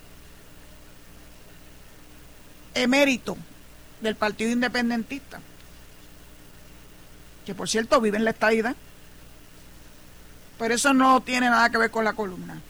emérito 2.75 3.37
del 4.03 4.17
Partido 4.17 4.51
Independentista, 4.51 5.41
que 7.47 7.55
por 7.55 7.69
cierto 7.69 8.01
vive 8.01 8.19
en 8.19 8.25
la 8.25 8.31
estadía, 8.31 8.75
pero 10.59 10.75
eso 10.75 10.93
no 10.93 11.21
tiene 11.23 11.49
nada 11.49 11.71
que 11.71 11.79
ver 11.79 11.91
con 11.91 12.05
la 12.05 12.13
columna. 12.13 12.61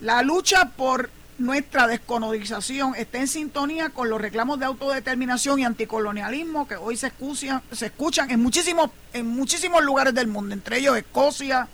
La 0.00 0.22
lucha 0.22 0.70
por 0.76 1.10
nuestra 1.38 1.86
descolonización 1.86 2.94
está 2.94 3.18
en 3.18 3.28
sintonía 3.28 3.90
con 3.90 4.08
los 4.08 4.20
reclamos 4.20 4.58
de 4.58 4.66
autodeterminación 4.66 5.58
y 5.58 5.64
anticolonialismo 5.64 6.66
que 6.66 6.76
hoy 6.76 6.96
se 6.96 7.08
escuchan, 7.08 7.62
se 7.72 7.86
escuchan 7.86 8.30
en, 8.30 8.40
muchísimos, 8.40 8.90
en 9.12 9.26
muchísimos 9.26 9.82
lugares 9.84 10.14
del 10.14 10.28
mundo, 10.28 10.54
entre 10.54 10.78
ellos 10.78 10.96
Escocia, 10.96 11.68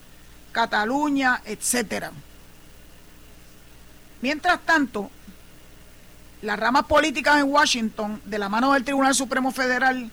Cataluña, 0.52 1.40
etcétera. 1.44 2.12
Mientras 4.20 4.60
tanto, 4.60 5.10
las 6.42 6.58
ramas 6.58 6.84
políticas 6.84 7.38
en 7.40 7.44
Washington, 7.44 8.20
de 8.24 8.38
la 8.38 8.48
mano 8.48 8.72
del 8.72 8.84
Tribunal 8.84 9.14
Supremo 9.14 9.50
Federal, 9.50 10.10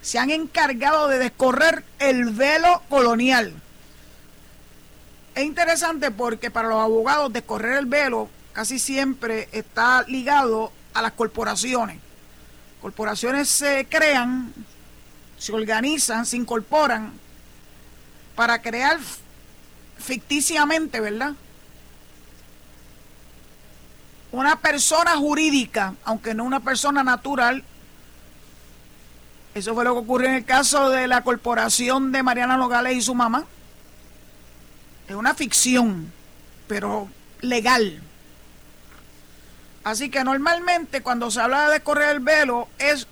se 0.00 0.18
han 0.18 0.30
encargado 0.30 1.08
de 1.08 1.18
descorrer 1.18 1.84
el 1.98 2.30
velo 2.30 2.82
colonial 2.88 3.54
es 5.36 5.44
interesante 5.44 6.10
porque 6.10 6.50
para 6.50 6.68
los 6.68 6.82
abogados 6.82 7.30
descorrer 7.30 7.76
el 7.76 7.84
velo 7.84 8.30
casi 8.54 8.78
siempre 8.78 9.50
está 9.52 10.02
ligado 10.08 10.72
a 10.94 11.02
las 11.02 11.12
corporaciones. 11.12 11.98
Corporaciones 12.80 13.50
se 13.50 13.86
crean, 13.86 14.54
se 15.36 15.52
organizan, 15.52 16.24
se 16.24 16.38
incorporan 16.38 17.12
para 18.34 18.62
crear 18.62 18.98
ficticiamente, 19.98 21.00
¿verdad? 21.00 21.34
Una 24.36 24.56
persona 24.56 25.16
jurídica, 25.16 25.94
aunque 26.04 26.34
no 26.34 26.44
una 26.44 26.60
persona 26.60 27.02
natural. 27.02 27.64
Eso 29.54 29.72
fue 29.72 29.82
lo 29.82 29.94
que 29.94 30.00
ocurrió 30.00 30.28
en 30.28 30.34
el 30.34 30.44
caso 30.44 30.90
de 30.90 31.06
la 31.08 31.22
corporación 31.22 32.12
de 32.12 32.22
Mariana 32.22 32.58
Nogales 32.58 32.98
y 32.98 33.00
su 33.00 33.14
mamá 33.14 33.46
es 35.08 35.14
una 35.16 35.32
ficción, 35.32 36.12
pero 36.68 37.08
legal. 37.40 38.02
Así 39.84 40.10
que 40.10 40.22
normalmente 40.22 41.00
cuando 41.00 41.30
se 41.30 41.40
habla 41.40 41.70
de 41.70 41.80
correr 41.80 42.10
el 42.10 42.20
velo 42.20 42.68
es 42.78 43.06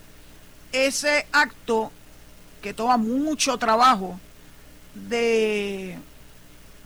ese 0.72 1.26
acto 1.32 1.90
que 2.60 2.74
toma 2.74 2.98
mucho 2.98 3.56
trabajo 3.56 4.20
de 4.94 5.96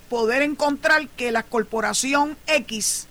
poder 0.09 0.43
encontrar 0.43 1.09
que 1.09 1.33
la 1.33 1.43
corporación 1.43 2.39
X 2.47 3.08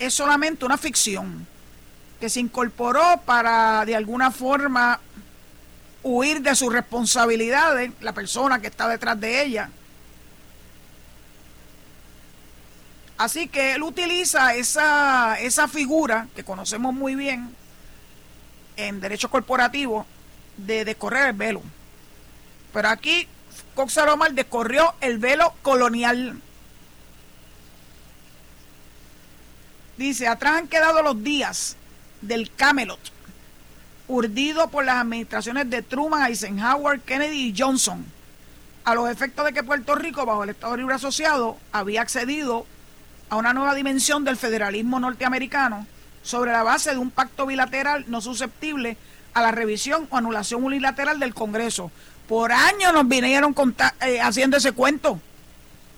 es 0.00 0.12
solamente 0.12 0.64
una 0.64 0.76
ficción 0.76 1.46
que 2.18 2.28
se 2.28 2.40
incorporó 2.40 3.20
para 3.24 3.84
de 3.84 3.94
alguna 3.94 4.32
forma 4.32 4.98
huir 6.02 6.42
de 6.42 6.56
sus 6.56 6.72
responsabilidades, 6.72 7.92
la 8.00 8.12
persona 8.12 8.60
que 8.60 8.66
está 8.66 8.88
detrás 8.88 9.20
de 9.20 9.44
ella 9.44 9.70
Así 13.20 13.48
que 13.48 13.74
él 13.74 13.82
utiliza 13.82 14.54
esa, 14.54 15.38
esa 15.40 15.68
figura 15.68 16.28
que 16.34 16.42
conocemos 16.42 16.94
muy 16.94 17.14
bien 17.14 17.54
en 18.78 18.98
derecho 19.02 19.28
corporativo 19.28 20.06
de 20.56 20.86
descorrer 20.86 21.26
el 21.26 21.32
velo. 21.34 21.60
Pero 22.72 22.88
aquí 22.88 23.28
Cox 23.74 23.98
Aromar 23.98 24.32
descorrió 24.32 24.94
el 25.02 25.18
velo 25.18 25.52
colonial. 25.60 26.40
Dice, 30.00 30.26
atrás 30.28 30.54
han 30.54 30.66
quedado 30.66 31.02
los 31.02 31.22
días 31.22 31.76
del 32.22 32.50
Camelot, 32.50 32.98
urdido 34.08 34.70
por 34.70 34.82
las 34.82 34.96
administraciones 34.96 35.68
de 35.68 35.82
Truman, 35.82 36.24
Eisenhower, 36.24 37.00
Kennedy 37.00 37.48
y 37.48 37.54
Johnson, 37.54 38.06
a 38.84 38.94
los 38.94 39.10
efectos 39.10 39.44
de 39.44 39.52
que 39.52 39.62
Puerto 39.62 39.94
Rico, 39.96 40.24
bajo 40.24 40.44
el 40.44 40.48
Estado 40.48 40.78
Libre 40.78 40.94
Asociado, 40.94 41.58
había 41.70 42.00
accedido 42.00 42.64
a 43.28 43.36
una 43.36 43.52
nueva 43.52 43.74
dimensión 43.74 44.24
del 44.24 44.38
federalismo 44.38 44.98
norteamericano 44.98 45.86
sobre 46.22 46.52
la 46.52 46.62
base 46.62 46.92
de 46.92 46.96
un 46.96 47.10
pacto 47.10 47.44
bilateral 47.44 48.06
no 48.08 48.22
susceptible 48.22 48.96
a 49.34 49.42
la 49.42 49.50
revisión 49.50 50.08
o 50.08 50.16
anulación 50.16 50.64
unilateral 50.64 51.20
del 51.20 51.34
Congreso. 51.34 51.92
Por 52.26 52.52
años 52.52 52.94
nos 52.94 53.06
vinieron 53.06 53.54
eh, 54.00 54.18
haciendo 54.22 54.56
ese 54.56 54.72
cuento, 54.72 55.20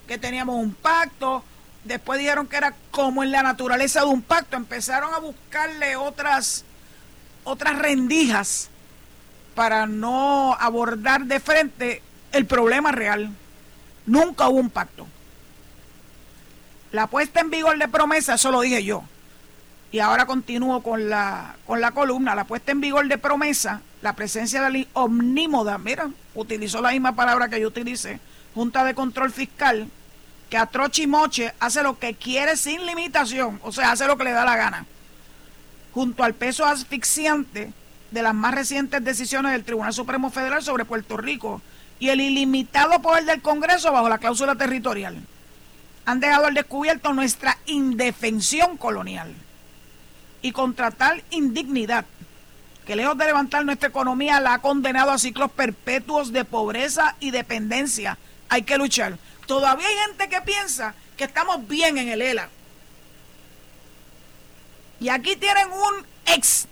que 0.09 0.19
teníamos 0.19 0.57
un 0.57 0.75
pacto, 0.75 1.45
después 1.85 2.19
dijeron 2.19 2.47
que 2.47 2.57
era 2.57 2.75
como 2.91 3.23
en 3.23 3.31
la 3.33 3.43
naturaleza 3.43 4.01
de 4.01 4.07
un 4.07 4.23
pacto, 4.23 4.57
empezaron 4.57 5.15
a 5.15 5.19
buscarle 5.19 5.97
otras, 5.97 6.65
otras 7.45 7.79
rendijas 7.79 8.71
para 9.55 9.87
no 9.87 10.55
abordar 10.59 11.25
de 11.25 11.41
frente 11.41 12.03
el 12.33 12.47
problema 12.47 12.93
real. 12.93 13.31
Nunca 14.07 14.49
hubo 14.49 14.59
un 14.59 14.71
pacto. 14.71 15.07
La 16.91 17.07
puesta 17.07 17.41
en 17.41 17.51
vigor 17.51 17.79
de 17.79 17.89
promesa, 17.89 18.35
eso 18.35 18.51
lo 18.51 18.61
dije 18.61 18.85
yo. 18.85 19.03
Y 19.93 19.99
ahora 19.99 20.27
continúo 20.27 20.83
con 20.83 21.09
la, 21.09 21.57
con 21.67 21.81
la 21.81 21.93
columna. 21.93 22.35
La 22.35 22.45
puesta 22.45 22.73
en 22.73 22.81
vigor 22.81 23.09
de 23.09 23.19
promesa, 23.19 23.83
la 24.01 24.15
presencia 24.15 24.63
de 24.63 24.71
la 24.71 24.87
omnímoda, 24.95 25.79
mira, 25.79 26.11
utilizó 26.35 26.81
la 26.81 26.91
misma 26.91 27.15
palabra 27.15 27.49
que 27.49 27.61
yo 27.61 27.69
utilicé, 27.69 28.21
Junta 28.55 28.85
de 28.85 28.95
Control 28.95 29.31
Fiscal, 29.31 29.89
que 30.53 30.59
a 30.59 30.67
troche 30.67 31.05
y 31.05 31.07
moche 31.07 31.55
hace 31.61 31.83
lo 31.83 31.99
que 31.99 32.13
quiere 32.13 32.59
sin 32.59 32.85
limitación, 32.85 33.59
o 33.63 33.73
sea, 33.73 33.91
hace 33.91 34.07
lo 34.07 34.19
que 34.19 34.25
le 34.25 34.33
da 34.33 34.45
la 34.45 34.55
gana. 34.55 34.85
Junto 35.95 36.25
al 36.25 36.35
peso 36.35 36.67
asfixiante 36.67 37.73
de 38.11 38.23
las 38.23 38.35
más 38.35 38.55
recientes 38.55 39.03
decisiones 39.03 39.53
del 39.53 39.65
Tribunal 39.65 39.95
Supremo 39.95 40.29
Federal 40.29 40.63
sobre 40.63 40.85
Puerto 40.85 41.17
Rico 41.17 41.63
y 41.99 42.11
el 42.11 42.21
ilimitado 42.21 43.01
poder 43.01 43.25
del 43.25 43.41
Congreso 43.41 43.93
bajo 43.93 44.11
la 44.11 44.19
cláusula 44.19 44.55
territorial 44.55 45.17
han 46.05 46.21
dejado 46.21 46.45
al 46.45 46.55
descubierto 46.55 47.15
nuestra 47.15 47.57
indefensión 47.65 48.77
colonial 48.77 49.33
y 50.43 50.53
contra 50.53 50.91
tal 50.91 51.25
indignidad 51.31 52.05
que 52.85 52.95
lejos 52.95 53.17
de 53.17 53.25
levantar 53.25 53.65
nuestra 53.65 53.89
economía 53.89 54.39
la 54.39 54.53
ha 54.53 54.59
condenado 54.59 55.13
a 55.13 55.19
ciclos 55.19 55.51
perpetuos 55.51 56.31
de 56.31 56.45
pobreza 56.45 57.17
y 57.21 57.31
dependencia. 57.31 58.19
Hay 58.51 58.65
que 58.65 58.77
luchar. 58.77 59.17
Todavía 59.53 59.87
hay 59.87 59.97
gente 60.09 60.31
que 60.31 60.41
piensa 60.41 60.95
que 61.15 61.25
estamos 61.25 61.69
bien 61.69 61.99
en 61.99 62.09
el 62.09 62.23
ELA. 62.23 62.49
Y 64.99 65.11
aquí 65.11 65.37
tienen 65.37 65.71
un 65.71 66.07
ex 66.25 66.67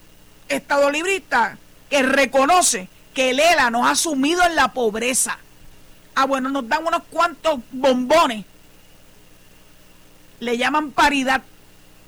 estado 0.48 0.90
librista 0.90 1.58
que 1.90 2.02
reconoce 2.02 2.88
que 3.12 3.30
el 3.30 3.40
ELA 3.40 3.68
nos 3.68 3.86
ha 3.86 3.94
sumido 3.94 4.42
en 4.44 4.56
la 4.56 4.68
pobreza. 4.72 5.36
Ah, 6.14 6.24
bueno, 6.24 6.48
nos 6.48 6.66
dan 6.70 6.86
unos 6.86 7.02
cuantos 7.10 7.60
bombones. 7.70 8.46
Le 10.38 10.56
llaman 10.56 10.90
paridad, 10.92 11.42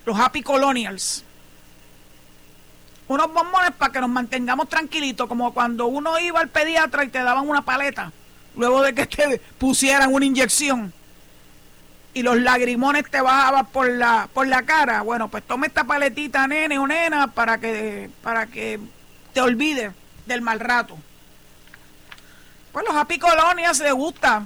los 0.06 0.18
happy 0.18 0.40
colonials 0.40 1.22
unos 3.08 3.30
bombones 3.30 3.72
para 3.72 3.92
que 3.92 4.00
nos 4.00 4.08
mantengamos 4.08 4.70
tranquilitos, 4.70 5.28
como 5.28 5.52
cuando 5.52 5.86
uno 5.86 6.18
iba 6.18 6.40
al 6.40 6.48
pediatra 6.48 7.04
y 7.04 7.08
te 7.08 7.18
daban 7.18 7.46
una 7.46 7.60
paleta, 7.60 8.10
luego 8.56 8.82
de 8.82 8.94
que 8.94 9.06
te 9.06 9.38
pusieran 9.58 10.12
una 10.12 10.24
inyección 10.24 10.92
y 12.14 12.22
los 12.22 12.38
lagrimones 12.38 13.10
te 13.10 13.20
bajaban 13.20 13.66
por 13.66 13.88
la, 13.88 14.28
por 14.32 14.46
la 14.46 14.62
cara. 14.62 15.02
Bueno, 15.02 15.28
pues 15.28 15.42
tome 15.44 15.66
esta 15.66 15.84
paletita, 15.84 16.46
nene 16.46 16.78
o 16.78 16.86
nena, 16.86 17.28
para 17.28 17.58
que, 17.58 18.10
para 18.22 18.46
que 18.46 18.78
te 19.32 19.40
olvides 19.40 19.92
del 20.26 20.42
mal 20.42 20.60
rato. 20.60 20.98
Pues 22.72 22.84
los 22.86 22.94
Happy 22.94 23.18
Colonias 23.18 23.78
les 23.80 23.92
gusta. 23.92 24.44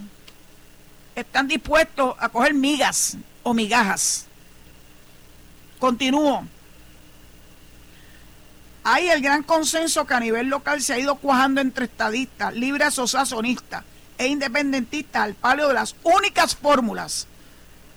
Están 1.14 1.48
dispuestos 1.48 2.14
a 2.18 2.28
coger 2.28 2.54
migas 2.54 3.16
o 3.42 3.54
migajas. 3.54 4.26
Continúo. 5.78 6.44
Hay 8.84 9.08
el 9.08 9.20
gran 9.20 9.42
consenso 9.42 10.06
que 10.06 10.14
a 10.14 10.20
nivel 10.20 10.46
local 10.46 10.80
se 10.80 10.92
ha 10.92 10.98
ido 10.98 11.16
cuajando 11.16 11.60
entre 11.60 11.86
estadistas, 11.86 12.54
libres 12.54 12.96
o 13.00 13.08
sazonistas 13.08 13.82
e 14.18 14.26
independentistas 14.26 15.22
al 15.22 15.34
palio 15.34 15.68
de 15.68 15.74
las 15.74 15.94
únicas 16.02 16.56
fórmulas 16.56 17.26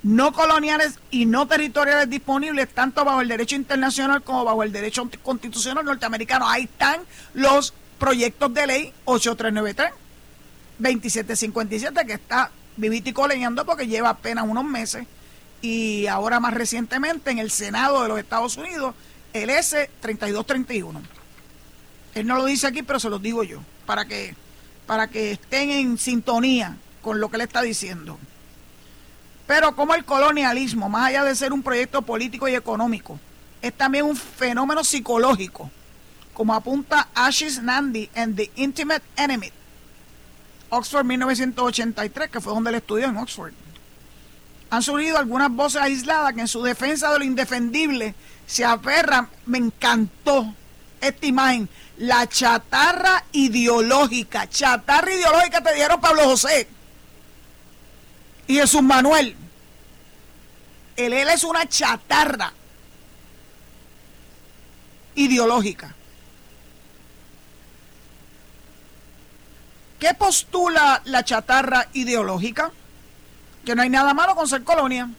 no 0.02 0.32
coloniales 0.32 0.98
y 1.12 1.26
no 1.26 1.48
territoriales 1.48 2.10
disponibles 2.10 2.70
tanto 2.70 3.04
bajo 3.04 3.22
el 3.22 3.28
derecho 3.28 3.56
internacional 3.56 4.24
como 4.24 4.46
bajo 4.46 4.64
el 4.64 4.72
derecho 4.72 5.10
constitucional 5.24 5.84
norteamericano. 5.84 6.48
Ahí 6.48 6.64
están 6.64 7.02
los 7.34 7.74
proyectos 8.00 8.54
de 8.54 8.68
ley 8.68 8.94
8393, 9.06 9.92
2757 10.80 12.06
que 12.06 12.14
está 12.14 12.52
vivito 12.78 13.10
y 13.10 13.14
coleñando 13.14 13.66
porque 13.66 13.88
lleva 13.88 14.10
apenas 14.10 14.46
unos 14.48 14.64
meses 14.64 15.06
y 15.62 16.08
ahora 16.08 16.40
más 16.40 16.54
recientemente 16.54 17.32
en 17.32 17.40
el 17.40 17.52
Senado 17.52 18.02
de 18.04 18.08
los 18.08 18.20
Estados 18.20 18.56
Unidos 18.56 18.96
el 19.34 19.50
S3231. 19.50 21.02
Él 22.16 22.28
no 22.28 22.36
lo 22.36 22.46
dice 22.46 22.68
aquí, 22.68 22.84
pero 22.84 23.00
se 23.00 23.10
lo 23.10 23.20
digo 23.20 23.44
yo, 23.44 23.62
para 23.86 24.06
que, 24.06 24.36
para 24.90 25.08
que 25.08 25.34
estén 25.34 25.70
en 25.70 26.00
sintonía 26.00 26.76
con 27.04 27.20
lo 27.20 27.30
que 27.30 27.38
le 27.38 27.44
está 27.44 27.62
diciendo. 27.62 28.18
Pero 29.46 29.76
como 29.76 29.94
el 29.94 30.04
colonialismo, 30.04 30.90
más 30.90 31.10
allá 31.10 31.24
de 31.24 31.36
ser 31.36 31.54
un 31.54 31.62
proyecto 31.62 32.02
político 32.02 32.48
y 32.48 32.56
económico, 32.56 33.20
es 33.62 33.72
también 33.72 34.06
un 34.06 34.16
fenómeno 34.16 34.84
psicológico, 34.84 35.70
como 36.34 36.56
apunta 36.56 37.08
Ashish 37.14 37.62
Nandi 37.62 38.10
en 38.16 38.36
The 38.36 38.50
Intimate 38.56 39.06
Enemy, 39.16 39.52
Oxford 40.70 41.06
1983, 41.06 42.32
que 42.32 42.42
fue 42.42 42.52
donde 42.52 42.72
él 42.72 42.78
estudió 42.78 43.10
en 43.10 43.18
Oxford. 43.18 43.54
Han 44.72 44.82
surgido 44.82 45.20
algunas 45.20 45.52
voces 45.52 45.84
aisladas 45.84 46.34
que 46.34 46.42
en 46.42 46.48
su 46.48 46.64
defensa 46.64 47.12
de 47.12 47.20
lo 47.20 47.26
indefendible 47.26 48.16
se 48.48 48.66
aferra, 48.66 49.30
me 49.46 49.60
encantó 49.60 50.52
esta 51.00 51.28
imagen, 51.28 51.70
la 52.00 52.28
chatarra 52.28 53.26
ideológica, 53.34 54.50
chatarra 54.50 55.14
ideológica 55.14 55.62
te 55.62 55.76
dieron 55.76 56.00
Pablo 56.00 56.24
José 56.24 56.68
y 58.48 58.56
Jesús 58.56 58.82
Manuel. 58.82 59.36
Él, 60.96 61.14
él 61.14 61.30
es 61.30 61.44
una 61.44 61.68
chatarra 61.68 62.54
ideológica. 65.16 65.94
¿Qué 70.00 70.14
postula 70.14 71.02
la 71.04 71.26
chatarra 71.26 71.90
ideológica? 71.92 72.72
Que 73.66 73.76
no 73.76 73.82
hay 73.82 73.90
nada 73.90 74.14
malo 74.14 74.36
con 74.36 74.48
ser 74.48 74.64
colonia 74.64 75.10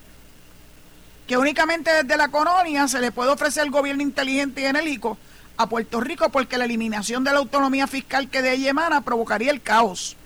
que 1.28 1.36
únicamente 1.36 1.92
desde 1.92 2.16
la 2.16 2.28
colonia 2.28 2.88
se 2.88 3.00
le 3.00 3.12
puede 3.12 3.30
ofrecer 3.30 3.62
el 3.62 3.70
gobierno 3.70 4.02
inteligente 4.02 4.62
y 4.62 4.64
enérgico 4.64 5.16
a 5.60 5.68
Puerto 5.68 6.00
Rico 6.00 6.30
porque 6.30 6.56
la 6.56 6.64
eliminación 6.64 7.22
de 7.22 7.32
la 7.32 7.38
autonomía 7.38 7.86
fiscal 7.86 8.30
que 8.30 8.40
de 8.40 8.54
ella 8.54 8.70
emana 8.70 9.02
provocaría 9.02 9.50
el 9.50 9.60
caos, 9.60 10.16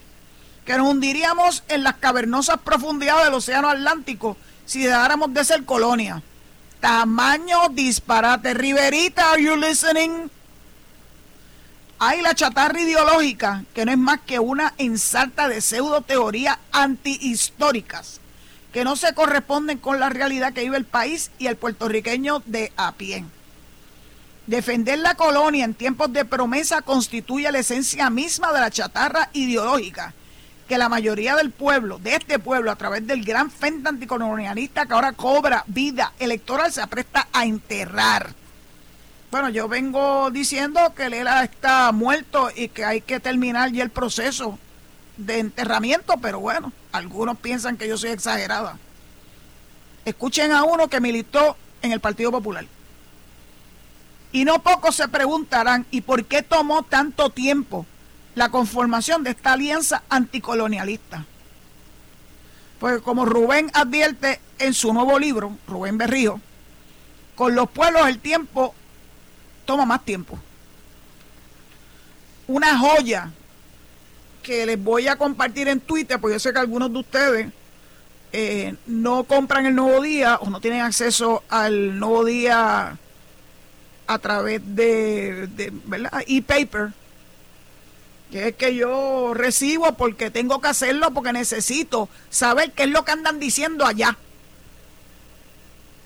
que 0.65 0.79
nos 0.79 0.89
hundiríamos 0.89 1.65
en 1.67 1.83
las 1.83 1.95
cavernosas 1.95 2.61
profundidades 2.61 3.25
del 3.25 3.35
Océano 3.35 3.69
Atlántico 3.69 4.37
si 4.65 4.85
dejáramos 4.85 5.35
de 5.35 5.45
ser 5.45 5.65
colonia. 5.65 6.23
Tamaño 6.79 7.69
disparate. 7.71 8.55
Riverita, 8.55 9.33
are 9.33 9.43
you 9.43 9.57
listening? 9.57 10.31
Hay 11.99 12.23
la 12.23 12.35
chatarra 12.35 12.81
ideológica, 12.81 13.65
que 13.75 13.85
no 13.85 13.91
es 13.91 13.99
más 13.99 14.21
que 14.21 14.39
una 14.39 14.75
ensarta 14.79 15.49
de 15.49 15.61
pseudo 15.61 16.03
teorías 16.03 16.59
antihistóricas 16.71 18.21
que 18.73 18.85
no 18.85 18.95
se 18.95 19.15
corresponden 19.15 19.79
con 19.79 19.99
la 19.99 20.11
realidad 20.11 20.53
que 20.53 20.63
vive 20.63 20.77
el 20.77 20.85
país 20.85 21.33
y 21.39 21.47
el 21.49 21.57
puertorriqueño 21.57 22.43
de 22.47 22.73
a 22.77 22.93
pie. 22.93 23.25
Defender 24.47 24.99
la 24.99 25.15
colonia 25.15 25.65
en 25.65 25.75
tiempos 25.75 26.13
de 26.13 26.25
promesa 26.25 26.83
constituye 26.83 27.51
la 27.51 27.61
esencia 27.61 28.11
misma 28.11 28.53
de 28.53 28.61
la 28.61 28.71
chatarra 28.71 29.31
ideológica 29.33 30.13
que 30.69 30.79
la 30.79 30.89
mayoría 30.89 31.37
del 31.37 31.51
pueblo, 31.51 31.99
de 31.99 32.17
este 32.17 32.39
pueblo, 32.39 32.71
a 32.71 32.77
través 32.77 33.07
del 33.07 33.25
gran 33.25 33.51
frente 33.51 33.89
anticolonialista 33.89 34.87
que 34.87 34.95
ahora 34.95 35.13
cobra 35.13 35.65
vida 35.67 36.13
electoral, 36.19 36.73
se 36.73 36.81
apresta 36.81 37.29
a 37.33 37.45
enterrar. 37.45 38.33
Bueno, 39.31 39.49
yo 39.51 39.69
vengo 39.69 40.31
diciendo 40.31 40.95
que 40.97 41.11
Lela 41.11 41.43
está 41.45 41.91
muerto 41.93 42.51
y 42.55 42.69
que 42.69 42.85
hay 42.85 43.01
que 43.01 43.21
terminar 43.21 43.73
ya 43.73 43.83
el 43.83 43.91
proceso 43.91 44.59
de 45.17 45.39
enterramiento, 45.39 46.15
pero 46.21 46.41
bueno, 46.41 46.73
algunos 46.93 47.39
piensan 47.39 47.77
que 47.77 47.89
yo 47.89 47.99
soy 47.99 48.11
exagerada. 48.11 48.79
Escuchen 50.05 50.53
a 50.53 50.65
uno 50.65 50.89
que 50.89 51.01
militó 51.01 51.57
en 51.83 51.93
el 51.93 52.01
Partido 52.01 52.31
Popular. 52.31 52.65
Y 54.35 54.45
no 54.45 54.59
pocos 54.65 54.97
se 54.97 55.07
preguntarán, 55.07 55.87
¿y 55.93 56.01
por 56.01 56.25
qué 56.25 56.43
tomó 56.43 56.83
tanto 56.83 57.31
tiempo 57.31 57.87
la 58.35 58.49
conformación 58.49 59.23
de 59.23 59.31
esta 59.31 59.53
alianza 59.53 60.03
anticolonialista? 60.09 61.25
Pues 62.81 63.01
como 63.03 63.27
Rubén 63.27 63.71
advierte 63.75 64.41
en 64.59 64.75
su 64.75 64.93
nuevo 64.93 65.21
libro, 65.21 65.57
Rubén 65.69 65.99
Berrío, 65.99 66.41
con 67.37 67.55
los 67.55 67.71
pueblos 67.71 68.09
el 68.09 68.19
tiempo 68.19 68.75
toma 69.67 69.87
más 69.87 70.05
tiempo. 70.05 70.37
Una 72.49 72.77
joya 72.77 73.31
que 74.43 74.67
les 74.67 74.83
voy 74.83 75.07
a 75.07 75.15
compartir 75.15 75.69
en 75.69 75.79
Twitter, 75.79 76.21
porque 76.21 76.35
yo 76.35 76.41
sé 76.41 76.53
que 76.53 76.59
algunos 76.59 76.93
de 76.93 76.99
ustedes 76.99 77.53
eh, 78.33 78.75
no 78.87 79.23
compran 79.23 79.67
el 79.67 79.77
nuevo 79.77 80.03
día 80.03 80.39
o 80.41 80.51
no 80.51 80.61
tienen 80.61 80.81
acceso 80.81 81.45
al 81.49 82.01
nuevo 82.01 82.25
día 82.25 82.99
a 84.07 84.19
través 84.19 84.61
de, 84.65 85.47
de 85.49 85.73
¿verdad? 85.85 86.23
e-paper, 86.27 86.93
que 88.31 88.49
es 88.49 88.57
que 88.57 88.75
yo 88.75 89.33
recibo 89.35 89.95
porque 89.95 90.31
tengo 90.31 90.61
que 90.61 90.69
hacerlo, 90.69 91.13
porque 91.13 91.33
necesito 91.33 92.09
saber 92.31 92.73
qué 92.73 92.85
es 92.85 92.91
lo 92.91 93.05
que 93.05 93.13
andan 93.13 93.39
diciendo 93.39 93.87
allá. 93.87 94.17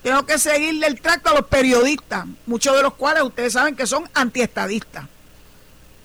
Tengo 0.02 0.24
que 0.26 0.38
seguirle 0.38 0.86
el 0.86 1.00
tracto 1.00 1.30
a 1.30 1.34
los 1.34 1.46
periodistas, 1.46 2.26
muchos 2.46 2.76
de 2.76 2.82
los 2.82 2.94
cuales 2.94 3.22
ustedes 3.24 3.52
saben 3.52 3.74
que 3.74 3.86
son 3.86 4.08
antiestadistas. 4.14 5.06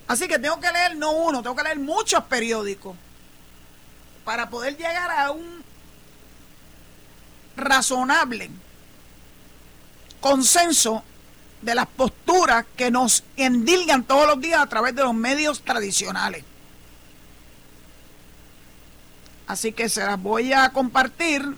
Así 0.08 0.28
que 0.28 0.39
tengo 0.39 0.60
que 0.60 0.72
leer 0.72 0.98
no 0.98 1.12
uno, 1.12 1.41
tengo 1.41 1.56
que 1.56 1.64
leer 1.64 1.80
muchos 1.80 2.24
periódicos 2.26 2.96
para 4.26 4.50
poder 4.50 4.78
llegar 4.78 5.12
a 5.12 5.32
un 5.32 5.64
razonable 7.56 8.50
consenso 10.20 11.04
de 11.64 11.76
las 11.76 11.88
posturas 11.88 12.66
que 12.76 12.91
nos 12.91 13.24
endilgan 13.38 14.03
todos 14.03 14.28
los 14.28 14.41
días 14.41 14.59
a 14.59 14.68
través 14.68 14.95
de 14.95 15.03
los 15.03 15.14
medios 15.14 15.61
tradicionales. 15.61 16.43
Así 19.47 19.72
que 19.72 19.89
se 19.89 20.05
las 20.05 20.22
voy 20.22 20.53
a 20.53 20.70
compartir. 20.70 21.57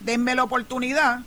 Denme 0.00 0.34
la 0.34 0.44
oportunidad 0.44 1.20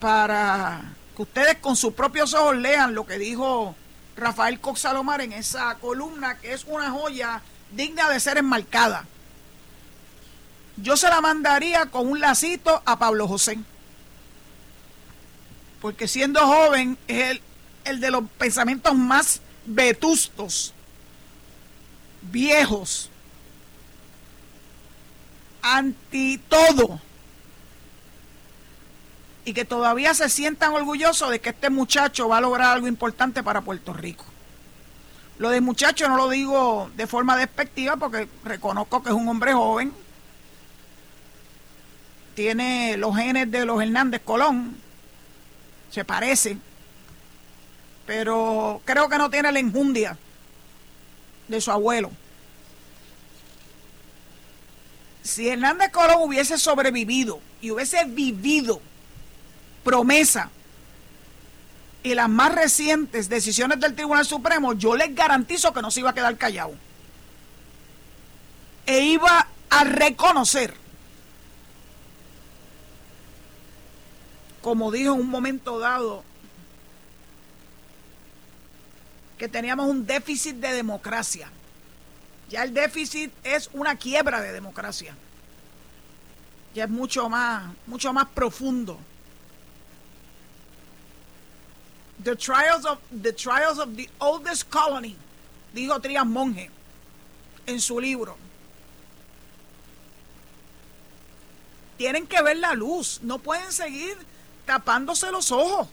para 0.00 0.82
que 1.16 1.22
ustedes 1.22 1.56
con 1.56 1.76
sus 1.76 1.94
propios 1.94 2.34
ojos 2.34 2.56
lean 2.56 2.94
lo 2.94 3.06
que 3.06 3.18
dijo 3.18 3.74
Rafael 4.16 4.60
Cox 4.60 4.80
Salomar 4.80 5.20
en 5.20 5.32
esa 5.32 5.74
columna 5.76 6.38
que 6.38 6.52
es 6.52 6.64
una 6.64 6.90
joya 6.90 7.42
digna 7.72 8.08
de 8.08 8.20
ser 8.20 8.38
enmarcada. 8.38 9.04
yo 10.76 10.96
se 10.96 11.08
la 11.08 11.20
mandaría 11.20 11.86
con 11.86 12.08
un 12.08 12.20
lacito 12.20 12.82
a 12.84 12.98
Pablo 12.98 13.26
José. 13.26 13.58
Porque 15.80 16.08
siendo 16.08 16.40
joven 16.40 16.98
es 17.06 17.30
el, 17.30 17.42
el 17.84 18.00
de 18.00 18.10
los 18.10 18.24
pensamientos 18.38 18.94
más 18.94 19.40
vetustos, 19.64 20.72
viejos, 22.22 23.10
anti 25.62 26.38
todo. 26.48 27.00
Y 29.44 29.54
que 29.54 29.64
todavía 29.64 30.12
se 30.14 30.28
sientan 30.28 30.72
orgullosos 30.74 31.30
de 31.30 31.40
que 31.40 31.50
este 31.50 31.70
muchacho 31.70 32.28
va 32.28 32.38
a 32.38 32.40
lograr 32.40 32.74
algo 32.74 32.86
importante 32.86 33.42
para 33.42 33.62
Puerto 33.62 33.92
Rico. 33.92 34.24
Lo 35.38 35.50
de 35.50 35.60
muchacho 35.60 36.08
no 36.08 36.16
lo 36.16 36.28
digo 36.28 36.90
de 36.96 37.06
forma 37.06 37.36
despectiva 37.36 37.96
porque 37.96 38.28
reconozco 38.44 39.02
que 39.02 39.10
es 39.10 39.14
un 39.14 39.28
hombre 39.28 39.54
joven. 39.54 39.92
Tiene 42.34 42.96
los 42.96 43.16
genes 43.16 43.50
de 43.50 43.64
los 43.64 43.80
Hernández 43.80 44.20
Colón. 44.24 44.76
Se 45.90 46.04
parece. 46.04 46.56
Pero 48.06 48.80
creo 48.84 49.08
que 49.08 49.18
no 49.18 49.30
tiene 49.30 49.52
la 49.52 49.58
enjundia 49.58 50.16
de 51.48 51.60
su 51.60 51.70
abuelo. 51.70 52.10
Si 55.22 55.48
Hernández 55.48 55.90
Colón 55.90 56.22
hubiese 56.22 56.56
sobrevivido 56.56 57.40
y 57.60 57.70
hubiese 57.70 58.04
vivido 58.04 58.80
promesa 59.84 60.50
y 62.02 62.14
las 62.14 62.28
más 62.28 62.54
recientes 62.54 63.28
decisiones 63.28 63.80
del 63.80 63.94
Tribunal 63.94 64.24
Supremo, 64.24 64.72
yo 64.72 64.96
les 64.96 65.14
garantizo 65.14 65.72
que 65.72 65.82
no 65.82 65.90
se 65.90 66.00
iba 66.00 66.10
a 66.10 66.14
quedar 66.14 66.36
callado. 66.38 66.72
E 68.86 69.00
iba 69.00 69.48
a 69.68 69.84
reconocer, 69.84 70.74
como 74.62 74.90
dijo 74.90 75.14
en 75.14 75.20
un 75.20 75.28
momento 75.28 75.78
dado, 75.78 76.24
que 79.38 79.48
teníamos 79.48 79.88
un 79.88 80.06
déficit 80.06 80.56
de 80.56 80.72
democracia. 80.72 81.50
Ya 82.50 82.64
el 82.64 82.74
déficit 82.74 83.32
es 83.44 83.70
una 83.72 83.96
quiebra 83.96 84.40
de 84.40 84.52
democracia. 84.52 85.14
Ya 86.74 86.84
es 86.84 86.90
mucho 86.90 87.28
más, 87.28 87.72
mucho 87.86 88.12
más 88.12 88.26
profundo. 88.28 88.98
The 92.22 92.34
Trials 92.34 92.84
of 92.84 92.98
the 93.22 93.32
Trials 93.32 93.78
of 93.78 93.94
the 93.94 94.10
Oldest 94.18 94.68
Colony, 94.68 95.16
dijo 95.72 96.00
Trias 96.00 96.26
Monge 96.26 96.68
en 97.66 97.80
su 97.80 98.00
libro. 98.00 98.36
Tienen 101.96 102.26
que 102.26 102.42
ver 102.42 102.56
la 102.56 102.74
luz, 102.74 103.20
no 103.22 103.38
pueden 103.38 103.72
seguir 103.72 104.16
tapándose 104.68 105.32
los 105.32 105.50
ojos, 105.50 105.88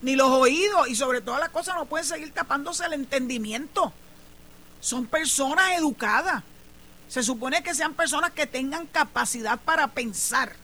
ni 0.00 0.16
los 0.16 0.30
oídos, 0.30 0.88
y 0.88 0.96
sobre 0.96 1.20
todas 1.20 1.38
las 1.38 1.50
cosas 1.50 1.74
no 1.74 1.84
pueden 1.84 2.06
seguir 2.06 2.32
tapándose 2.32 2.86
el 2.86 2.94
entendimiento. 2.94 3.92
Son 4.80 5.06
personas 5.06 5.72
educadas. 5.76 6.42
Se 7.08 7.22
supone 7.22 7.62
que 7.62 7.74
sean 7.74 7.92
personas 7.92 8.30
que 8.30 8.46
tengan 8.46 8.86
capacidad 8.86 9.60
para 9.60 9.88
pensar, 9.88 10.56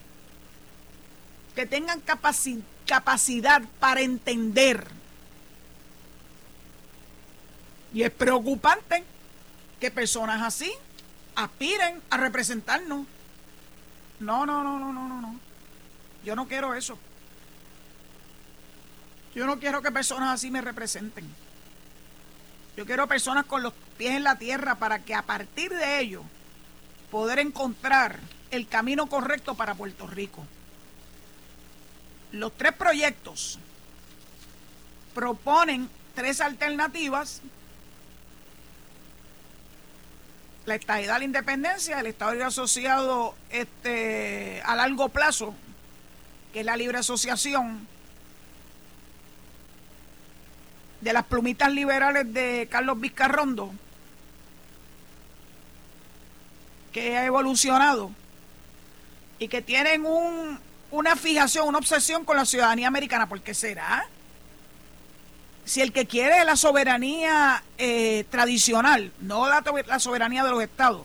que 1.54 1.66
tengan 1.66 2.00
capacidad 2.00 2.64
capacidad 2.86 3.62
para 3.80 4.00
entender. 4.00 4.86
Y 7.92 8.02
es 8.02 8.10
preocupante 8.10 9.04
que 9.80 9.90
personas 9.90 10.42
así 10.42 10.72
aspiren 11.34 12.00
a 12.10 12.16
representarnos. 12.16 13.06
No, 14.20 14.46
no, 14.46 14.62
no, 14.62 14.78
no, 14.78 14.92
no, 14.92 15.08
no, 15.08 15.20
no. 15.20 15.36
Yo 16.24 16.34
no 16.36 16.46
quiero 16.46 16.74
eso. 16.74 16.98
Yo 19.36 19.46
no 19.46 19.60
quiero 19.60 19.82
que 19.82 19.92
personas 19.92 20.34
así 20.34 20.50
me 20.50 20.60
representen. 20.60 21.24
Yo 22.76 22.84
quiero 22.86 23.06
personas 23.06 23.44
con 23.46 23.62
los 23.62 23.72
pies 23.96 24.14
en 24.14 24.24
la 24.24 24.36
tierra 24.36 24.74
para 24.74 25.04
que 25.04 25.14
a 25.14 25.22
partir 25.22 25.70
de 25.70 26.00
ello 26.00 26.24
poder 27.12 27.38
encontrar 27.38 28.18
el 28.50 28.66
camino 28.66 29.06
correcto 29.06 29.54
para 29.54 29.76
Puerto 29.76 30.08
Rico 30.08 30.44
los 32.32 32.52
tres 32.56 32.72
proyectos 32.72 33.58
proponen 35.14 35.88
tres 36.14 36.40
alternativas. 36.40 37.40
La 40.66 40.74
estadidad 40.74 41.16
a 41.16 41.18
la 41.20 41.24
independencia, 41.24 42.00
el 42.00 42.06
Estado 42.06 42.32
libre 42.32 42.46
asociado 42.46 43.34
este, 43.50 44.60
a 44.64 44.74
largo 44.74 45.08
plazo, 45.08 45.54
que 46.52 46.60
es 46.60 46.66
la 46.66 46.76
libre 46.76 46.98
asociación 46.98 47.86
de 51.00 51.12
las 51.12 51.24
plumitas 51.24 51.72
liberales 51.72 52.32
de 52.32 52.68
Carlos 52.70 53.00
Vizcarrondo, 53.00 53.72
que 56.92 57.16
ha 57.16 57.26
evolucionado 57.26 58.10
y 59.38 59.48
que 59.48 59.60
tienen 59.62 60.06
un 60.06 60.58
una 60.90 61.16
fijación, 61.16 61.68
una 61.68 61.78
obsesión 61.78 62.24
con 62.24 62.36
la 62.36 62.44
ciudadanía 62.44 62.88
americana. 62.88 63.28
¿Por 63.28 63.40
qué 63.40 63.54
será? 63.54 64.06
Si 65.64 65.80
el 65.80 65.92
que 65.92 66.06
quiere 66.06 66.44
la 66.44 66.56
soberanía 66.56 67.62
eh, 67.76 68.24
tradicional, 68.30 69.12
no 69.20 69.48
la, 69.48 69.64
la 69.86 69.98
soberanía 69.98 70.44
de 70.44 70.50
los 70.50 70.62
estados, 70.62 71.02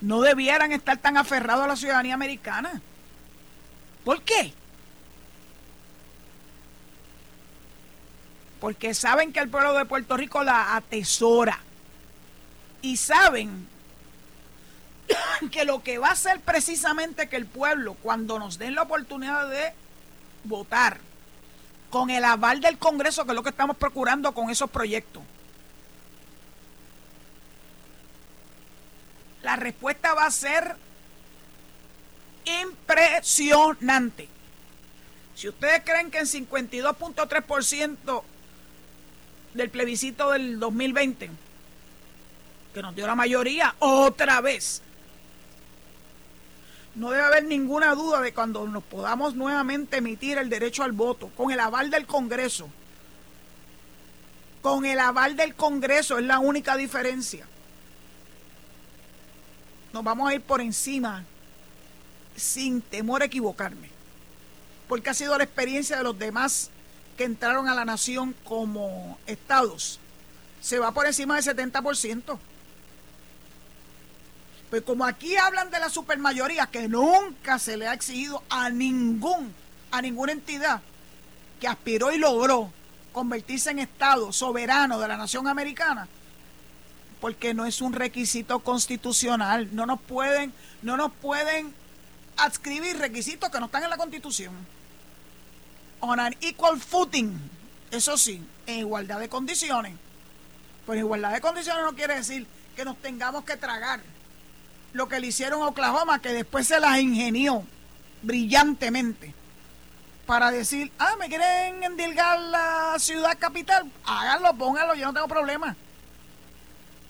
no 0.00 0.20
debieran 0.20 0.72
estar 0.72 0.98
tan 0.98 1.16
aferrados 1.16 1.64
a 1.64 1.68
la 1.68 1.76
ciudadanía 1.76 2.14
americana. 2.14 2.82
¿Por 4.04 4.22
qué? 4.22 4.52
Porque 8.64 8.94
saben 8.94 9.30
que 9.30 9.40
el 9.40 9.50
pueblo 9.50 9.74
de 9.74 9.84
Puerto 9.84 10.16
Rico 10.16 10.42
la 10.42 10.74
atesora. 10.74 11.58
Y 12.80 12.96
saben 12.96 13.68
que 15.52 15.66
lo 15.66 15.82
que 15.82 15.98
va 15.98 16.08
a 16.08 16.12
hacer 16.12 16.40
precisamente 16.40 17.28
que 17.28 17.36
el 17.36 17.44
pueblo, 17.44 17.92
cuando 17.92 18.38
nos 18.38 18.56
den 18.56 18.74
la 18.74 18.80
oportunidad 18.80 19.50
de 19.50 19.74
votar, 20.44 20.98
con 21.90 22.08
el 22.08 22.24
aval 22.24 22.62
del 22.62 22.78
Congreso, 22.78 23.26
que 23.26 23.32
es 23.32 23.34
lo 23.34 23.42
que 23.42 23.50
estamos 23.50 23.76
procurando 23.76 24.32
con 24.32 24.48
esos 24.48 24.70
proyectos, 24.70 25.22
la 29.42 29.56
respuesta 29.56 30.14
va 30.14 30.24
a 30.24 30.30
ser 30.30 30.74
impresionante. 32.62 34.26
Si 35.34 35.50
ustedes 35.50 35.82
creen 35.84 36.10
que 36.10 36.20
en 36.20 36.24
52.3% 36.24 38.24
del 39.54 39.70
plebiscito 39.70 40.32
del 40.32 40.58
2020, 40.58 41.30
que 42.74 42.82
nos 42.82 42.94
dio 42.94 43.06
la 43.06 43.14
mayoría, 43.14 43.74
otra 43.78 44.40
vez, 44.40 44.82
no 46.94 47.10
debe 47.10 47.24
haber 47.24 47.44
ninguna 47.44 47.94
duda 47.94 48.20
de 48.20 48.32
cuando 48.32 48.66
nos 48.66 48.84
podamos 48.84 49.34
nuevamente 49.34 49.96
emitir 49.96 50.38
el 50.38 50.48
derecho 50.48 50.84
al 50.84 50.92
voto, 50.92 51.28
con 51.36 51.50
el 51.50 51.58
aval 51.58 51.90
del 51.90 52.06
Congreso. 52.06 52.68
Con 54.62 54.86
el 54.86 54.98
aval 54.98 55.36
del 55.36 55.54
Congreso 55.54 56.18
es 56.18 56.24
la 56.24 56.38
única 56.38 56.76
diferencia. 56.76 57.46
Nos 59.92 60.02
vamos 60.02 60.30
a 60.30 60.34
ir 60.34 60.40
por 60.40 60.60
encima 60.60 61.24
sin 62.36 62.80
temor 62.80 63.22
a 63.22 63.26
equivocarme. 63.26 63.90
Porque 64.88 65.10
ha 65.10 65.14
sido 65.14 65.36
la 65.36 65.44
experiencia 65.44 65.96
de 65.96 66.04
los 66.04 66.18
demás 66.18 66.70
que 67.16 67.24
entraron 67.24 67.68
a 67.68 67.74
la 67.74 67.84
nación 67.84 68.34
como 68.44 69.18
estados. 69.26 70.00
Se 70.60 70.78
va 70.78 70.92
por 70.92 71.06
encima 71.06 71.36
del 71.36 71.44
70%. 71.44 72.38
Pues 74.70 74.82
como 74.82 75.04
aquí 75.04 75.36
hablan 75.36 75.70
de 75.70 75.78
la 75.78 75.88
supermayoría 75.88 76.66
que 76.66 76.88
nunca 76.88 77.58
se 77.58 77.76
le 77.76 77.86
ha 77.86 77.94
exigido 77.94 78.42
a 78.48 78.70
ningún, 78.70 79.54
a 79.90 80.02
ninguna 80.02 80.32
entidad 80.32 80.80
que 81.60 81.68
aspiró 81.68 82.10
y 82.12 82.18
logró 82.18 82.72
convertirse 83.12 83.70
en 83.70 83.78
Estado 83.78 84.32
soberano 84.32 84.98
de 84.98 85.06
la 85.06 85.16
nación 85.16 85.46
americana, 85.46 86.08
porque 87.20 87.54
no 87.54 87.64
es 87.64 87.80
un 87.80 87.92
requisito 87.92 88.58
constitucional. 88.58 89.68
No 89.72 89.86
nos 89.86 90.00
pueden, 90.00 90.52
no 90.82 90.96
nos 90.96 91.12
pueden 91.12 91.72
adscribir 92.36 92.98
requisitos 92.98 93.50
que 93.50 93.60
no 93.60 93.66
están 93.66 93.84
en 93.84 93.90
la 93.90 93.96
Constitución. 93.96 94.52
On 96.06 96.20
an 96.20 96.36
equal 96.42 96.78
footing, 96.78 97.32
eso 97.90 98.18
sí, 98.18 98.46
en 98.66 98.80
igualdad 98.80 99.20
de 99.20 99.30
condiciones. 99.30 99.94
Pues 100.84 100.98
igualdad 100.98 101.32
de 101.32 101.40
condiciones 101.40 101.82
no 101.82 101.94
quiere 101.94 102.16
decir 102.16 102.46
que 102.76 102.84
nos 102.84 102.98
tengamos 102.98 103.44
que 103.44 103.56
tragar 103.56 104.00
lo 104.92 105.08
que 105.08 105.18
le 105.18 105.28
hicieron 105.28 105.62
a 105.62 105.68
Oklahoma, 105.68 106.18
que 106.20 106.34
después 106.34 106.66
se 106.66 106.78
las 106.78 106.98
ingenió 106.98 107.64
brillantemente 108.20 109.32
para 110.26 110.50
decir, 110.50 110.92
ah, 110.98 111.16
me 111.18 111.28
quieren 111.28 111.82
endilgar 111.82 112.38
la 112.38 112.96
ciudad 112.98 113.38
capital, 113.38 113.90
háganlo, 114.04 114.54
pónganlo, 114.54 114.94
yo 114.94 115.06
no 115.06 115.14
tengo 115.14 115.28
problema. 115.28 115.74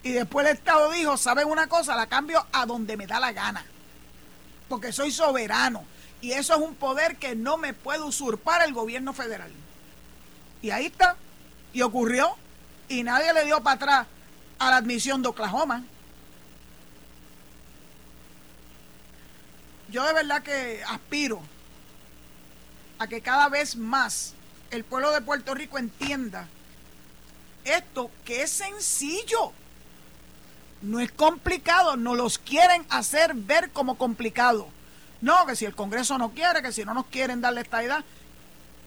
Y 0.05 0.13
después 0.13 0.47
el 0.47 0.55
Estado 0.55 0.91
dijo, 0.93 1.17
¿saben 1.17 1.49
una 1.49 1.67
cosa? 1.67 1.97
La 1.97 2.07
cambio 2.07 2.47
a 2.53 2.65
donde 2.65 2.97
me 2.97 3.09
da 3.09 3.19
la 3.19 3.33
gana. 3.33 3.65
porque 4.69 4.93
soy 4.93 5.11
soberano. 5.11 5.85
Y 6.25 6.33
eso 6.33 6.55
es 6.55 6.61
un 6.63 6.75
poder 6.75 7.17
que 7.17 7.35
no 7.35 7.59
me 7.59 7.75
puede 7.75 8.01
usurpar 8.01 8.63
el 8.63 8.73
gobierno 8.73 9.13
federal. 9.13 9.53
Y 10.63 10.71
ahí 10.71 10.87
está. 10.87 11.17
Y 11.75 11.83
ocurrió. 11.83 12.35
Y 12.89 13.03
nadie 13.03 13.35
le 13.35 13.45
dio 13.45 13.63
para 13.63 13.77
atrás 13.77 14.07
a 14.59 14.71
la 14.71 14.79
admisión 14.79 15.21
de 15.21 15.29
Oklahoma. 15.29 15.85
Yo 19.91 20.03
de 20.07 20.15
verdad 20.15 20.43
que 20.43 20.83
aspiro 20.89 21.43
a 22.99 23.07
que 23.07 23.21
cada 23.21 23.51
vez 23.51 23.77
más 23.77 24.33
el 24.71 24.83
pueblo 24.83 25.11
de 25.11 25.21
Puerto 25.21 25.53
Rico 25.53 25.77
entienda 25.77 26.49
esto 27.65 28.11
que 28.25 28.45
es 28.45 28.51
sencillo. 28.51 29.53
No 30.81 31.01
es 31.01 31.13
complicado, 31.13 31.99
no 31.99 32.15
los 32.15 32.39
quieren 32.39 32.87
hacer 32.89 33.35
ver 33.35 33.73
como 33.73 33.99
complicado. 33.99 34.71
No, 35.25 35.47
que 35.47 35.57
si 35.57 35.65
el 35.65 35.75
Congreso 35.75 36.19
no 36.19 36.33
quiere, 36.33 36.61
que 36.61 36.71
si 36.71 36.85
no 36.85 36.93
nos 36.93 37.07
quieren 37.07 37.41
darle 37.41 37.63
esta 37.63 37.83
edad. 37.83 38.05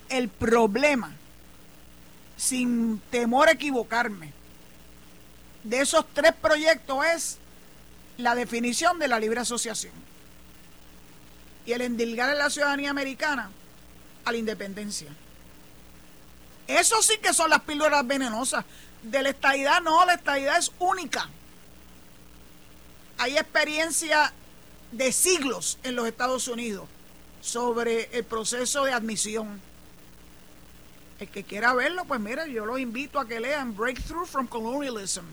El 0.07 0.29
problema, 0.29 1.11
sin 2.37 2.99
temor 3.09 3.47
a 3.49 3.53
equivocarme, 3.53 4.31
de 5.63 5.81
esos 5.81 6.05
tres 6.13 6.33
proyectos 6.39 7.03
es 7.07 7.37
la 8.19 8.35
definición 8.35 8.99
de 8.99 9.07
la 9.07 9.19
libre 9.19 9.39
asociación 9.39 9.93
y 11.65 11.71
el 11.71 11.81
endilgar 11.81 12.29
a 12.29 12.35
la 12.35 12.51
ciudadanía 12.51 12.91
americana 12.91 13.49
a 14.23 14.31
la 14.31 14.37
independencia. 14.37 15.07
Eso 16.67 17.01
sí 17.01 17.17
que 17.17 17.33
son 17.33 17.49
las 17.49 17.61
píldoras 17.61 18.05
venenosas. 18.05 18.63
De 19.01 19.23
la 19.23 19.29
estadidad 19.29 19.81
no, 19.81 20.05
la 20.05 20.13
estadidad 20.13 20.59
es 20.59 20.71
única. 20.77 21.27
Hay 23.17 23.35
experiencia 23.37 24.31
de 24.91 25.11
siglos 25.11 25.77
en 25.83 25.95
los 25.95 26.07
Estados 26.07 26.47
Unidos 26.47 26.87
sobre 27.41 28.09
el 28.17 28.23
proceso 28.23 28.83
de 28.83 28.93
admisión. 28.93 29.61
El 31.19 31.29
que 31.29 31.43
quiera 31.43 31.73
verlo, 31.73 32.05
pues 32.05 32.19
mire, 32.19 32.51
yo 32.51 32.65
los 32.65 32.79
invito 32.79 33.19
a 33.19 33.27
que 33.27 33.39
lean 33.39 33.75
Breakthrough 33.75 34.25
from 34.25 34.47
Colonialism. 34.47 35.25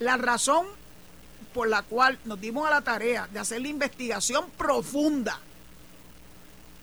La 0.00 0.16
razón 0.16 0.66
por 1.54 1.68
la 1.68 1.82
cual 1.82 2.18
nos 2.24 2.40
dimos 2.40 2.66
a 2.66 2.70
la 2.70 2.82
tarea 2.82 3.28
de 3.32 3.38
hacer 3.38 3.62
la 3.62 3.68
investigación 3.68 4.50
profunda 4.58 5.40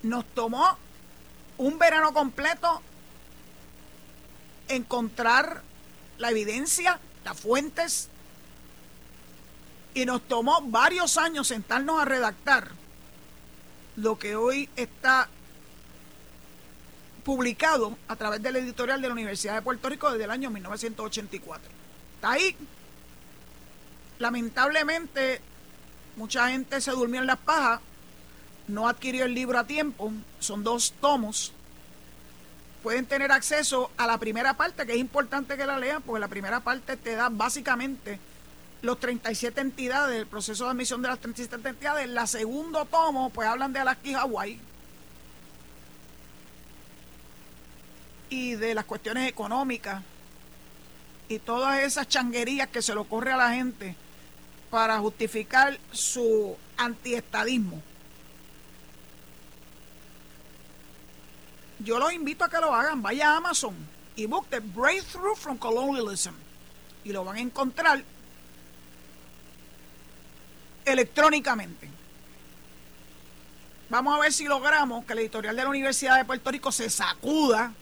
nos 0.03 0.25
tomó 0.25 0.77
un 1.57 1.79
verano 1.79 2.13
completo 2.13 2.81
encontrar 4.67 5.61
la 6.17 6.29
evidencia, 6.29 6.99
las 7.23 7.39
fuentes, 7.39 8.09
y 9.93 10.05
nos 10.05 10.21
tomó 10.23 10.61
varios 10.61 11.17
años 11.17 11.47
sentarnos 11.47 12.01
a 12.01 12.05
redactar 12.05 12.71
lo 13.95 14.17
que 14.17 14.35
hoy 14.35 14.69
está 14.75 15.29
publicado 17.23 17.97
a 18.07 18.15
través 18.15 18.41
del 18.41 18.55
editorial 18.57 19.01
de 19.01 19.07
la 19.07 19.13
Universidad 19.13 19.55
de 19.55 19.61
Puerto 19.61 19.87
Rico 19.89 20.11
desde 20.11 20.25
el 20.25 20.31
año 20.31 20.49
1984. 20.49 21.69
Está 22.15 22.31
ahí. 22.31 22.55
Lamentablemente, 24.19 25.41
mucha 26.15 26.49
gente 26.49 26.81
se 26.81 26.91
durmió 26.91 27.21
en 27.21 27.27
las 27.27 27.39
pajas 27.39 27.79
no 28.67 28.87
adquirió 28.87 29.25
el 29.25 29.33
libro 29.33 29.59
a 29.59 29.65
tiempo, 29.65 30.11
son 30.39 30.63
dos 30.63 30.93
tomos, 31.01 31.51
pueden 32.81 33.05
tener 33.05 33.31
acceso 33.31 33.91
a 33.97 34.07
la 34.07 34.17
primera 34.17 34.55
parte, 34.55 34.85
que 34.85 34.93
es 34.93 34.99
importante 34.99 35.57
que 35.57 35.65
la 35.65 35.79
lean, 35.79 36.01
porque 36.01 36.19
la 36.19 36.27
primera 36.27 36.59
parte 36.61 36.97
te 36.97 37.15
da 37.15 37.29
básicamente 37.29 38.19
los 38.83 38.99
37 38.99 39.59
entidades, 39.59 40.19
el 40.19 40.27
proceso 40.27 40.65
de 40.65 40.71
admisión 40.71 41.01
de 41.01 41.07
las 41.07 41.19
37 41.19 41.69
entidades. 41.69 42.07
La 42.09 42.27
segundo 42.27 42.85
tomo, 42.85 43.31
pues 43.31 43.47
hablan 43.47 43.73
de 43.73 43.79
Alaska 43.79 44.07
y 44.07 44.13
Hawái. 44.13 44.59
Y 48.29 48.55
de 48.55 48.75
las 48.75 48.85
cuestiones 48.85 49.27
económicas 49.27 50.03
y 51.29 51.39
todas 51.39 51.81
esas 51.81 52.07
changuerías 52.07 52.67
que 52.67 52.81
se 52.81 52.93
le 52.93 52.99
ocurre 52.99 53.31
a 53.31 53.37
la 53.37 53.53
gente 53.53 53.95
para 54.69 54.99
justificar 54.99 55.79
su 55.91 56.55
antiestadismo. 56.77 57.81
yo 61.83 61.99
los 61.99 62.13
invito 62.13 62.45
a 62.45 62.49
que 62.49 62.59
lo 62.59 62.73
hagan. 62.73 63.01
Vaya 63.01 63.31
a 63.31 63.37
Amazon 63.37 63.75
y 64.15 64.25
busque 64.25 64.59
Breakthrough 64.59 65.35
from 65.35 65.57
Colonialism. 65.57 66.33
Y 67.03 67.11
lo 67.11 67.25
van 67.25 67.37
a 67.37 67.41
encontrar 67.41 68.03
electrónicamente. 70.85 71.89
Vamos 73.89 74.15
a 74.15 74.21
ver 74.21 74.33
si 74.33 74.45
logramos 74.45 75.05
que 75.05 75.13
la 75.13 75.21
editorial 75.21 75.55
de 75.55 75.63
la 75.63 75.69
Universidad 75.69 76.17
de 76.17 76.25
Puerto 76.25 76.49
Rico 76.51 76.71
se 76.71 76.89
sacuda 76.89 77.73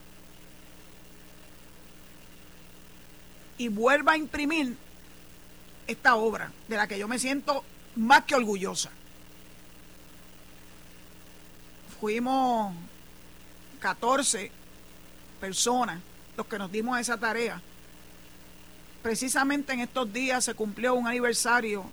y 3.58 3.68
vuelva 3.70 4.14
a 4.14 4.18
imprimir 4.18 4.76
esta 5.88 6.16
obra, 6.16 6.52
de 6.68 6.76
la 6.78 6.88
que 6.88 6.97
yo 6.97 7.08
me 7.08 7.20
siento 7.20 7.64
más 7.95 8.26
que 8.26 8.36
orgullosa. 8.36 8.89
Fuimos 11.99 12.74
14 13.80 14.52
personas 15.39 15.99
los 16.36 16.47
que 16.47 16.58
nos 16.58 16.72
dimos 16.72 16.99
esa 16.99 17.18
tarea. 17.18 17.62
Precisamente 19.04 19.74
en 19.74 19.82
estos 19.82 20.12
días 20.12 20.43
se 20.43 20.54
cumplió 20.54 20.95
un 20.95 21.08
aniversario 21.08 21.86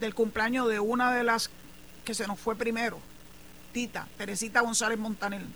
del 0.00 0.14
cumpleaños 0.14 0.68
de 0.68 0.80
una 0.80 1.12
de 1.12 1.24
las 1.24 1.50
que 2.04 2.14
se 2.14 2.26
nos 2.26 2.38
fue 2.38 2.56
primero, 2.56 2.98
Tita, 3.72 4.06
Teresita 4.16 4.60
González 4.60 4.98
Montanel. 4.98 5.46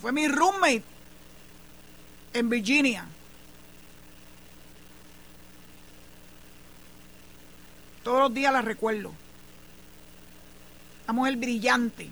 Fue 0.00 0.12
mi 0.12 0.28
roommate 0.28 0.84
en 2.32 2.48
Virginia. 2.48 3.06
Todos 8.04 8.20
los 8.20 8.34
días 8.34 8.52
la 8.52 8.62
recuerdo. 8.62 9.12
Una 11.04 11.12
mujer 11.12 11.36
brillante 11.36 12.10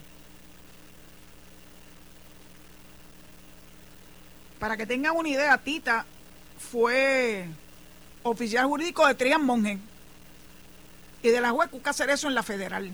Para 4.59 4.76
que 4.76 4.87
tengan 4.87 5.16
una 5.16 5.28
idea, 5.28 5.59
Tita 5.59 6.07
fue 6.59 7.47
oficial 8.22 8.66
jurídico 8.66 9.07
de 9.07 9.14
Trian 9.14 9.45
Monge 9.45 9.78
y 11.23 11.29
de 11.29 11.41
la 11.41 11.51
juez 11.51 11.71
Cuca 11.71 11.93
Cerezo 11.93 12.29
en 12.29 12.35
la 12.35 12.43
federal. 12.43 12.91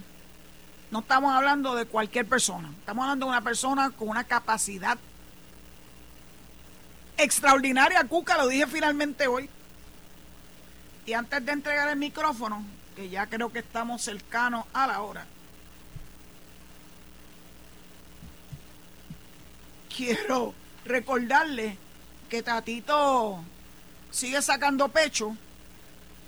No 0.91 1.01
estamos 1.01 1.35
hablando 1.35 1.75
de 1.75 1.87
cualquier 1.87 2.27
persona, 2.27 2.70
estamos 2.79 3.03
hablando 3.03 3.27
de 3.27 3.31
una 3.31 3.41
persona 3.41 3.91
con 3.91 4.09
una 4.09 4.25
capacidad 4.25 4.99
extraordinaria. 7.16 8.05
Cuca, 8.05 8.37
lo 8.37 8.49
dije 8.49 8.66
finalmente 8.66 9.27
hoy. 9.27 9.49
Y 11.07 11.14
antes 11.14 11.45
de 11.45 11.53
entregar 11.53 11.89
el 11.89 11.97
micrófono, 11.97 12.64
que 12.95 13.09
ya 13.09 13.27
creo 13.27 13.51
que 13.51 13.61
estamos 13.61 14.03
cercanos 14.03 14.66
a 14.73 14.87
la 14.87 15.01
hora, 15.03 15.27
quiero 19.95 20.55
recordarle 20.85 21.77
que 22.29 22.43
Tatito 22.43 23.43
sigue 24.11 24.41
sacando 24.43 24.89
pecho. 24.89 25.37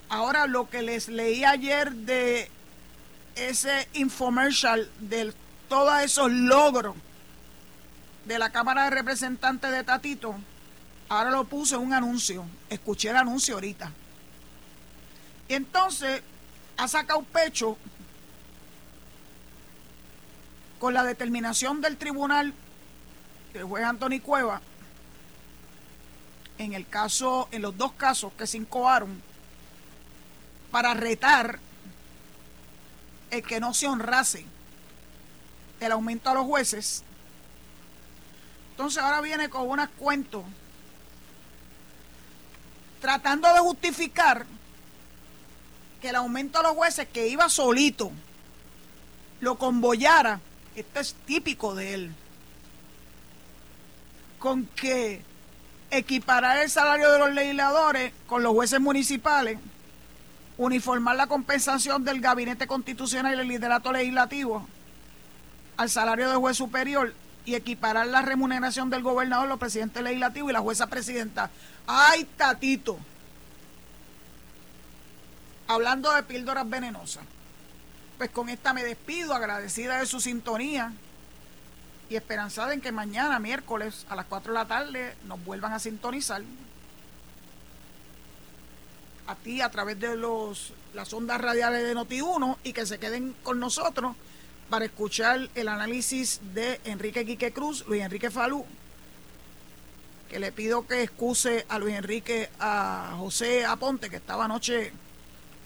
Ahora 0.08 0.46
lo 0.46 0.68
que 0.68 0.82
les 0.82 1.08
leí 1.08 1.44
ayer 1.44 1.92
de 1.92 2.50
ese 3.34 3.88
infomercial 3.94 4.88
de 5.00 5.32
todos 5.68 6.00
esos 6.02 6.30
logros 6.30 6.94
de 8.26 8.38
la 8.38 8.50
Cámara 8.50 8.84
de 8.84 8.90
Representantes 8.90 9.70
de 9.70 9.84
Tatito, 9.84 10.34
ahora 11.08 11.30
lo 11.30 11.44
puse 11.44 11.76
un 11.76 11.92
anuncio. 11.92 12.44
Escuché 12.70 13.10
el 13.10 13.16
anuncio 13.16 13.54
ahorita. 13.54 13.90
Y 15.48 15.54
entonces 15.54 16.22
ha 16.76 16.88
sacado 16.88 17.22
pecho 17.22 17.76
con 20.78 20.94
la 20.94 21.04
determinación 21.04 21.80
del 21.80 21.96
tribunal 21.96 22.54
el 23.54 23.64
juez 23.64 23.84
Anthony 23.84 24.20
Cueva, 24.20 24.60
en 26.58 26.72
el 26.72 26.86
caso, 26.86 27.48
en 27.52 27.62
los 27.62 27.76
dos 27.76 27.92
casos 27.92 28.32
que 28.36 28.46
se 28.46 28.56
incoaron, 28.56 29.22
para 30.74 30.92
retar 30.92 31.60
el 33.30 33.44
que 33.44 33.60
no 33.60 33.72
se 33.72 33.86
honrase 33.86 34.44
el 35.78 35.92
aumento 35.92 36.30
a 36.30 36.34
los 36.34 36.46
jueces. 36.46 37.04
Entonces 38.72 39.00
ahora 39.00 39.20
viene 39.20 39.48
con 39.48 39.68
unas 39.68 39.88
cuentos 39.90 40.42
tratando 43.00 43.54
de 43.54 43.60
justificar 43.60 44.46
que 46.02 46.08
el 46.08 46.16
aumento 46.16 46.58
a 46.58 46.64
los 46.64 46.72
jueces 46.72 47.06
que 47.06 47.28
iba 47.28 47.48
solito 47.48 48.10
lo 49.38 49.56
convoyara. 49.58 50.40
Esto 50.74 50.98
es 50.98 51.14
típico 51.24 51.76
de 51.76 51.94
él 51.94 52.14
con 54.40 54.66
que 54.66 55.22
equiparar 55.92 56.58
el 56.58 56.68
salario 56.68 57.12
de 57.12 57.20
los 57.20 57.32
legisladores 57.32 58.12
con 58.26 58.42
los 58.42 58.52
jueces 58.54 58.80
municipales 58.80 59.60
uniformar 60.56 61.16
la 61.16 61.26
compensación 61.26 62.04
del 62.04 62.20
gabinete 62.20 62.66
constitucional 62.66 63.36
y 63.36 63.40
el 63.40 63.48
liderato 63.48 63.92
legislativo 63.92 64.66
al 65.76 65.90
salario 65.90 66.30
de 66.30 66.36
juez 66.36 66.56
superior 66.56 67.14
y 67.44 67.54
equiparar 67.54 68.06
la 68.06 68.22
remuneración 68.22 68.90
del 68.90 69.02
gobernador, 69.02 69.48
los 69.48 69.58
presidentes 69.58 70.02
legislativos 70.02 70.50
y 70.50 70.52
la 70.52 70.60
jueza 70.60 70.86
presidenta. 70.86 71.50
¡Ay, 71.86 72.24
tatito! 72.36 72.98
Hablando 75.66 76.12
de 76.12 76.22
píldoras 76.22 76.68
venenosas. 76.68 77.24
Pues 78.18 78.30
con 78.30 78.48
esta 78.48 78.72
me 78.72 78.84
despido, 78.84 79.34
agradecida 79.34 79.98
de 79.98 80.06
su 80.06 80.20
sintonía 80.20 80.92
y 82.08 82.16
esperanzada 82.16 82.72
en 82.72 82.80
que 82.80 82.92
mañana, 82.92 83.38
miércoles, 83.38 84.06
a 84.08 84.16
las 84.16 84.26
4 84.26 84.52
de 84.52 84.58
la 84.58 84.66
tarde, 84.66 85.16
nos 85.24 85.44
vuelvan 85.44 85.72
a 85.72 85.78
sintonizar. 85.78 86.42
A 89.26 89.34
ti 89.36 89.60
a 89.60 89.70
través 89.70 89.98
de 89.98 90.16
los, 90.16 90.72
las 90.92 91.12
ondas 91.12 91.40
radiales 91.40 91.82
de 91.82 91.94
Noti1 91.94 92.58
y 92.64 92.72
que 92.72 92.84
se 92.84 92.98
queden 92.98 93.34
con 93.42 93.58
nosotros 93.58 94.16
para 94.68 94.84
escuchar 94.84 95.48
el 95.54 95.68
análisis 95.68 96.40
de 96.52 96.80
Enrique 96.84 97.24
Quique 97.24 97.52
Cruz, 97.52 97.84
Luis 97.86 98.02
Enrique 98.02 98.30
Falú, 98.30 98.64
que 100.28 100.38
le 100.38 100.52
pido 100.52 100.86
que 100.86 101.02
excuse 101.02 101.64
a 101.68 101.78
Luis 101.78 101.94
Enrique, 101.94 102.50
a 102.58 103.14
José 103.18 103.64
Aponte, 103.64 104.10
que 104.10 104.16
estaba 104.16 104.46
anoche 104.46 104.92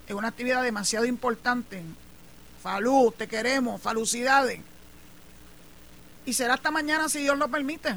en 0.06 0.16
una 0.16 0.28
actividad 0.28 0.62
demasiado 0.62 1.06
importante. 1.06 1.82
Falú, 2.62 3.14
te 3.16 3.28
queremos, 3.28 3.80
falucidades. 3.80 4.60
Y 6.26 6.32
será 6.32 6.54
hasta 6.54 6.70
mañana 6.70 7.08
si 7.08 7.20
Dios 7.20 7.38
lo 7.38 7.48
permite. 7.48 7.96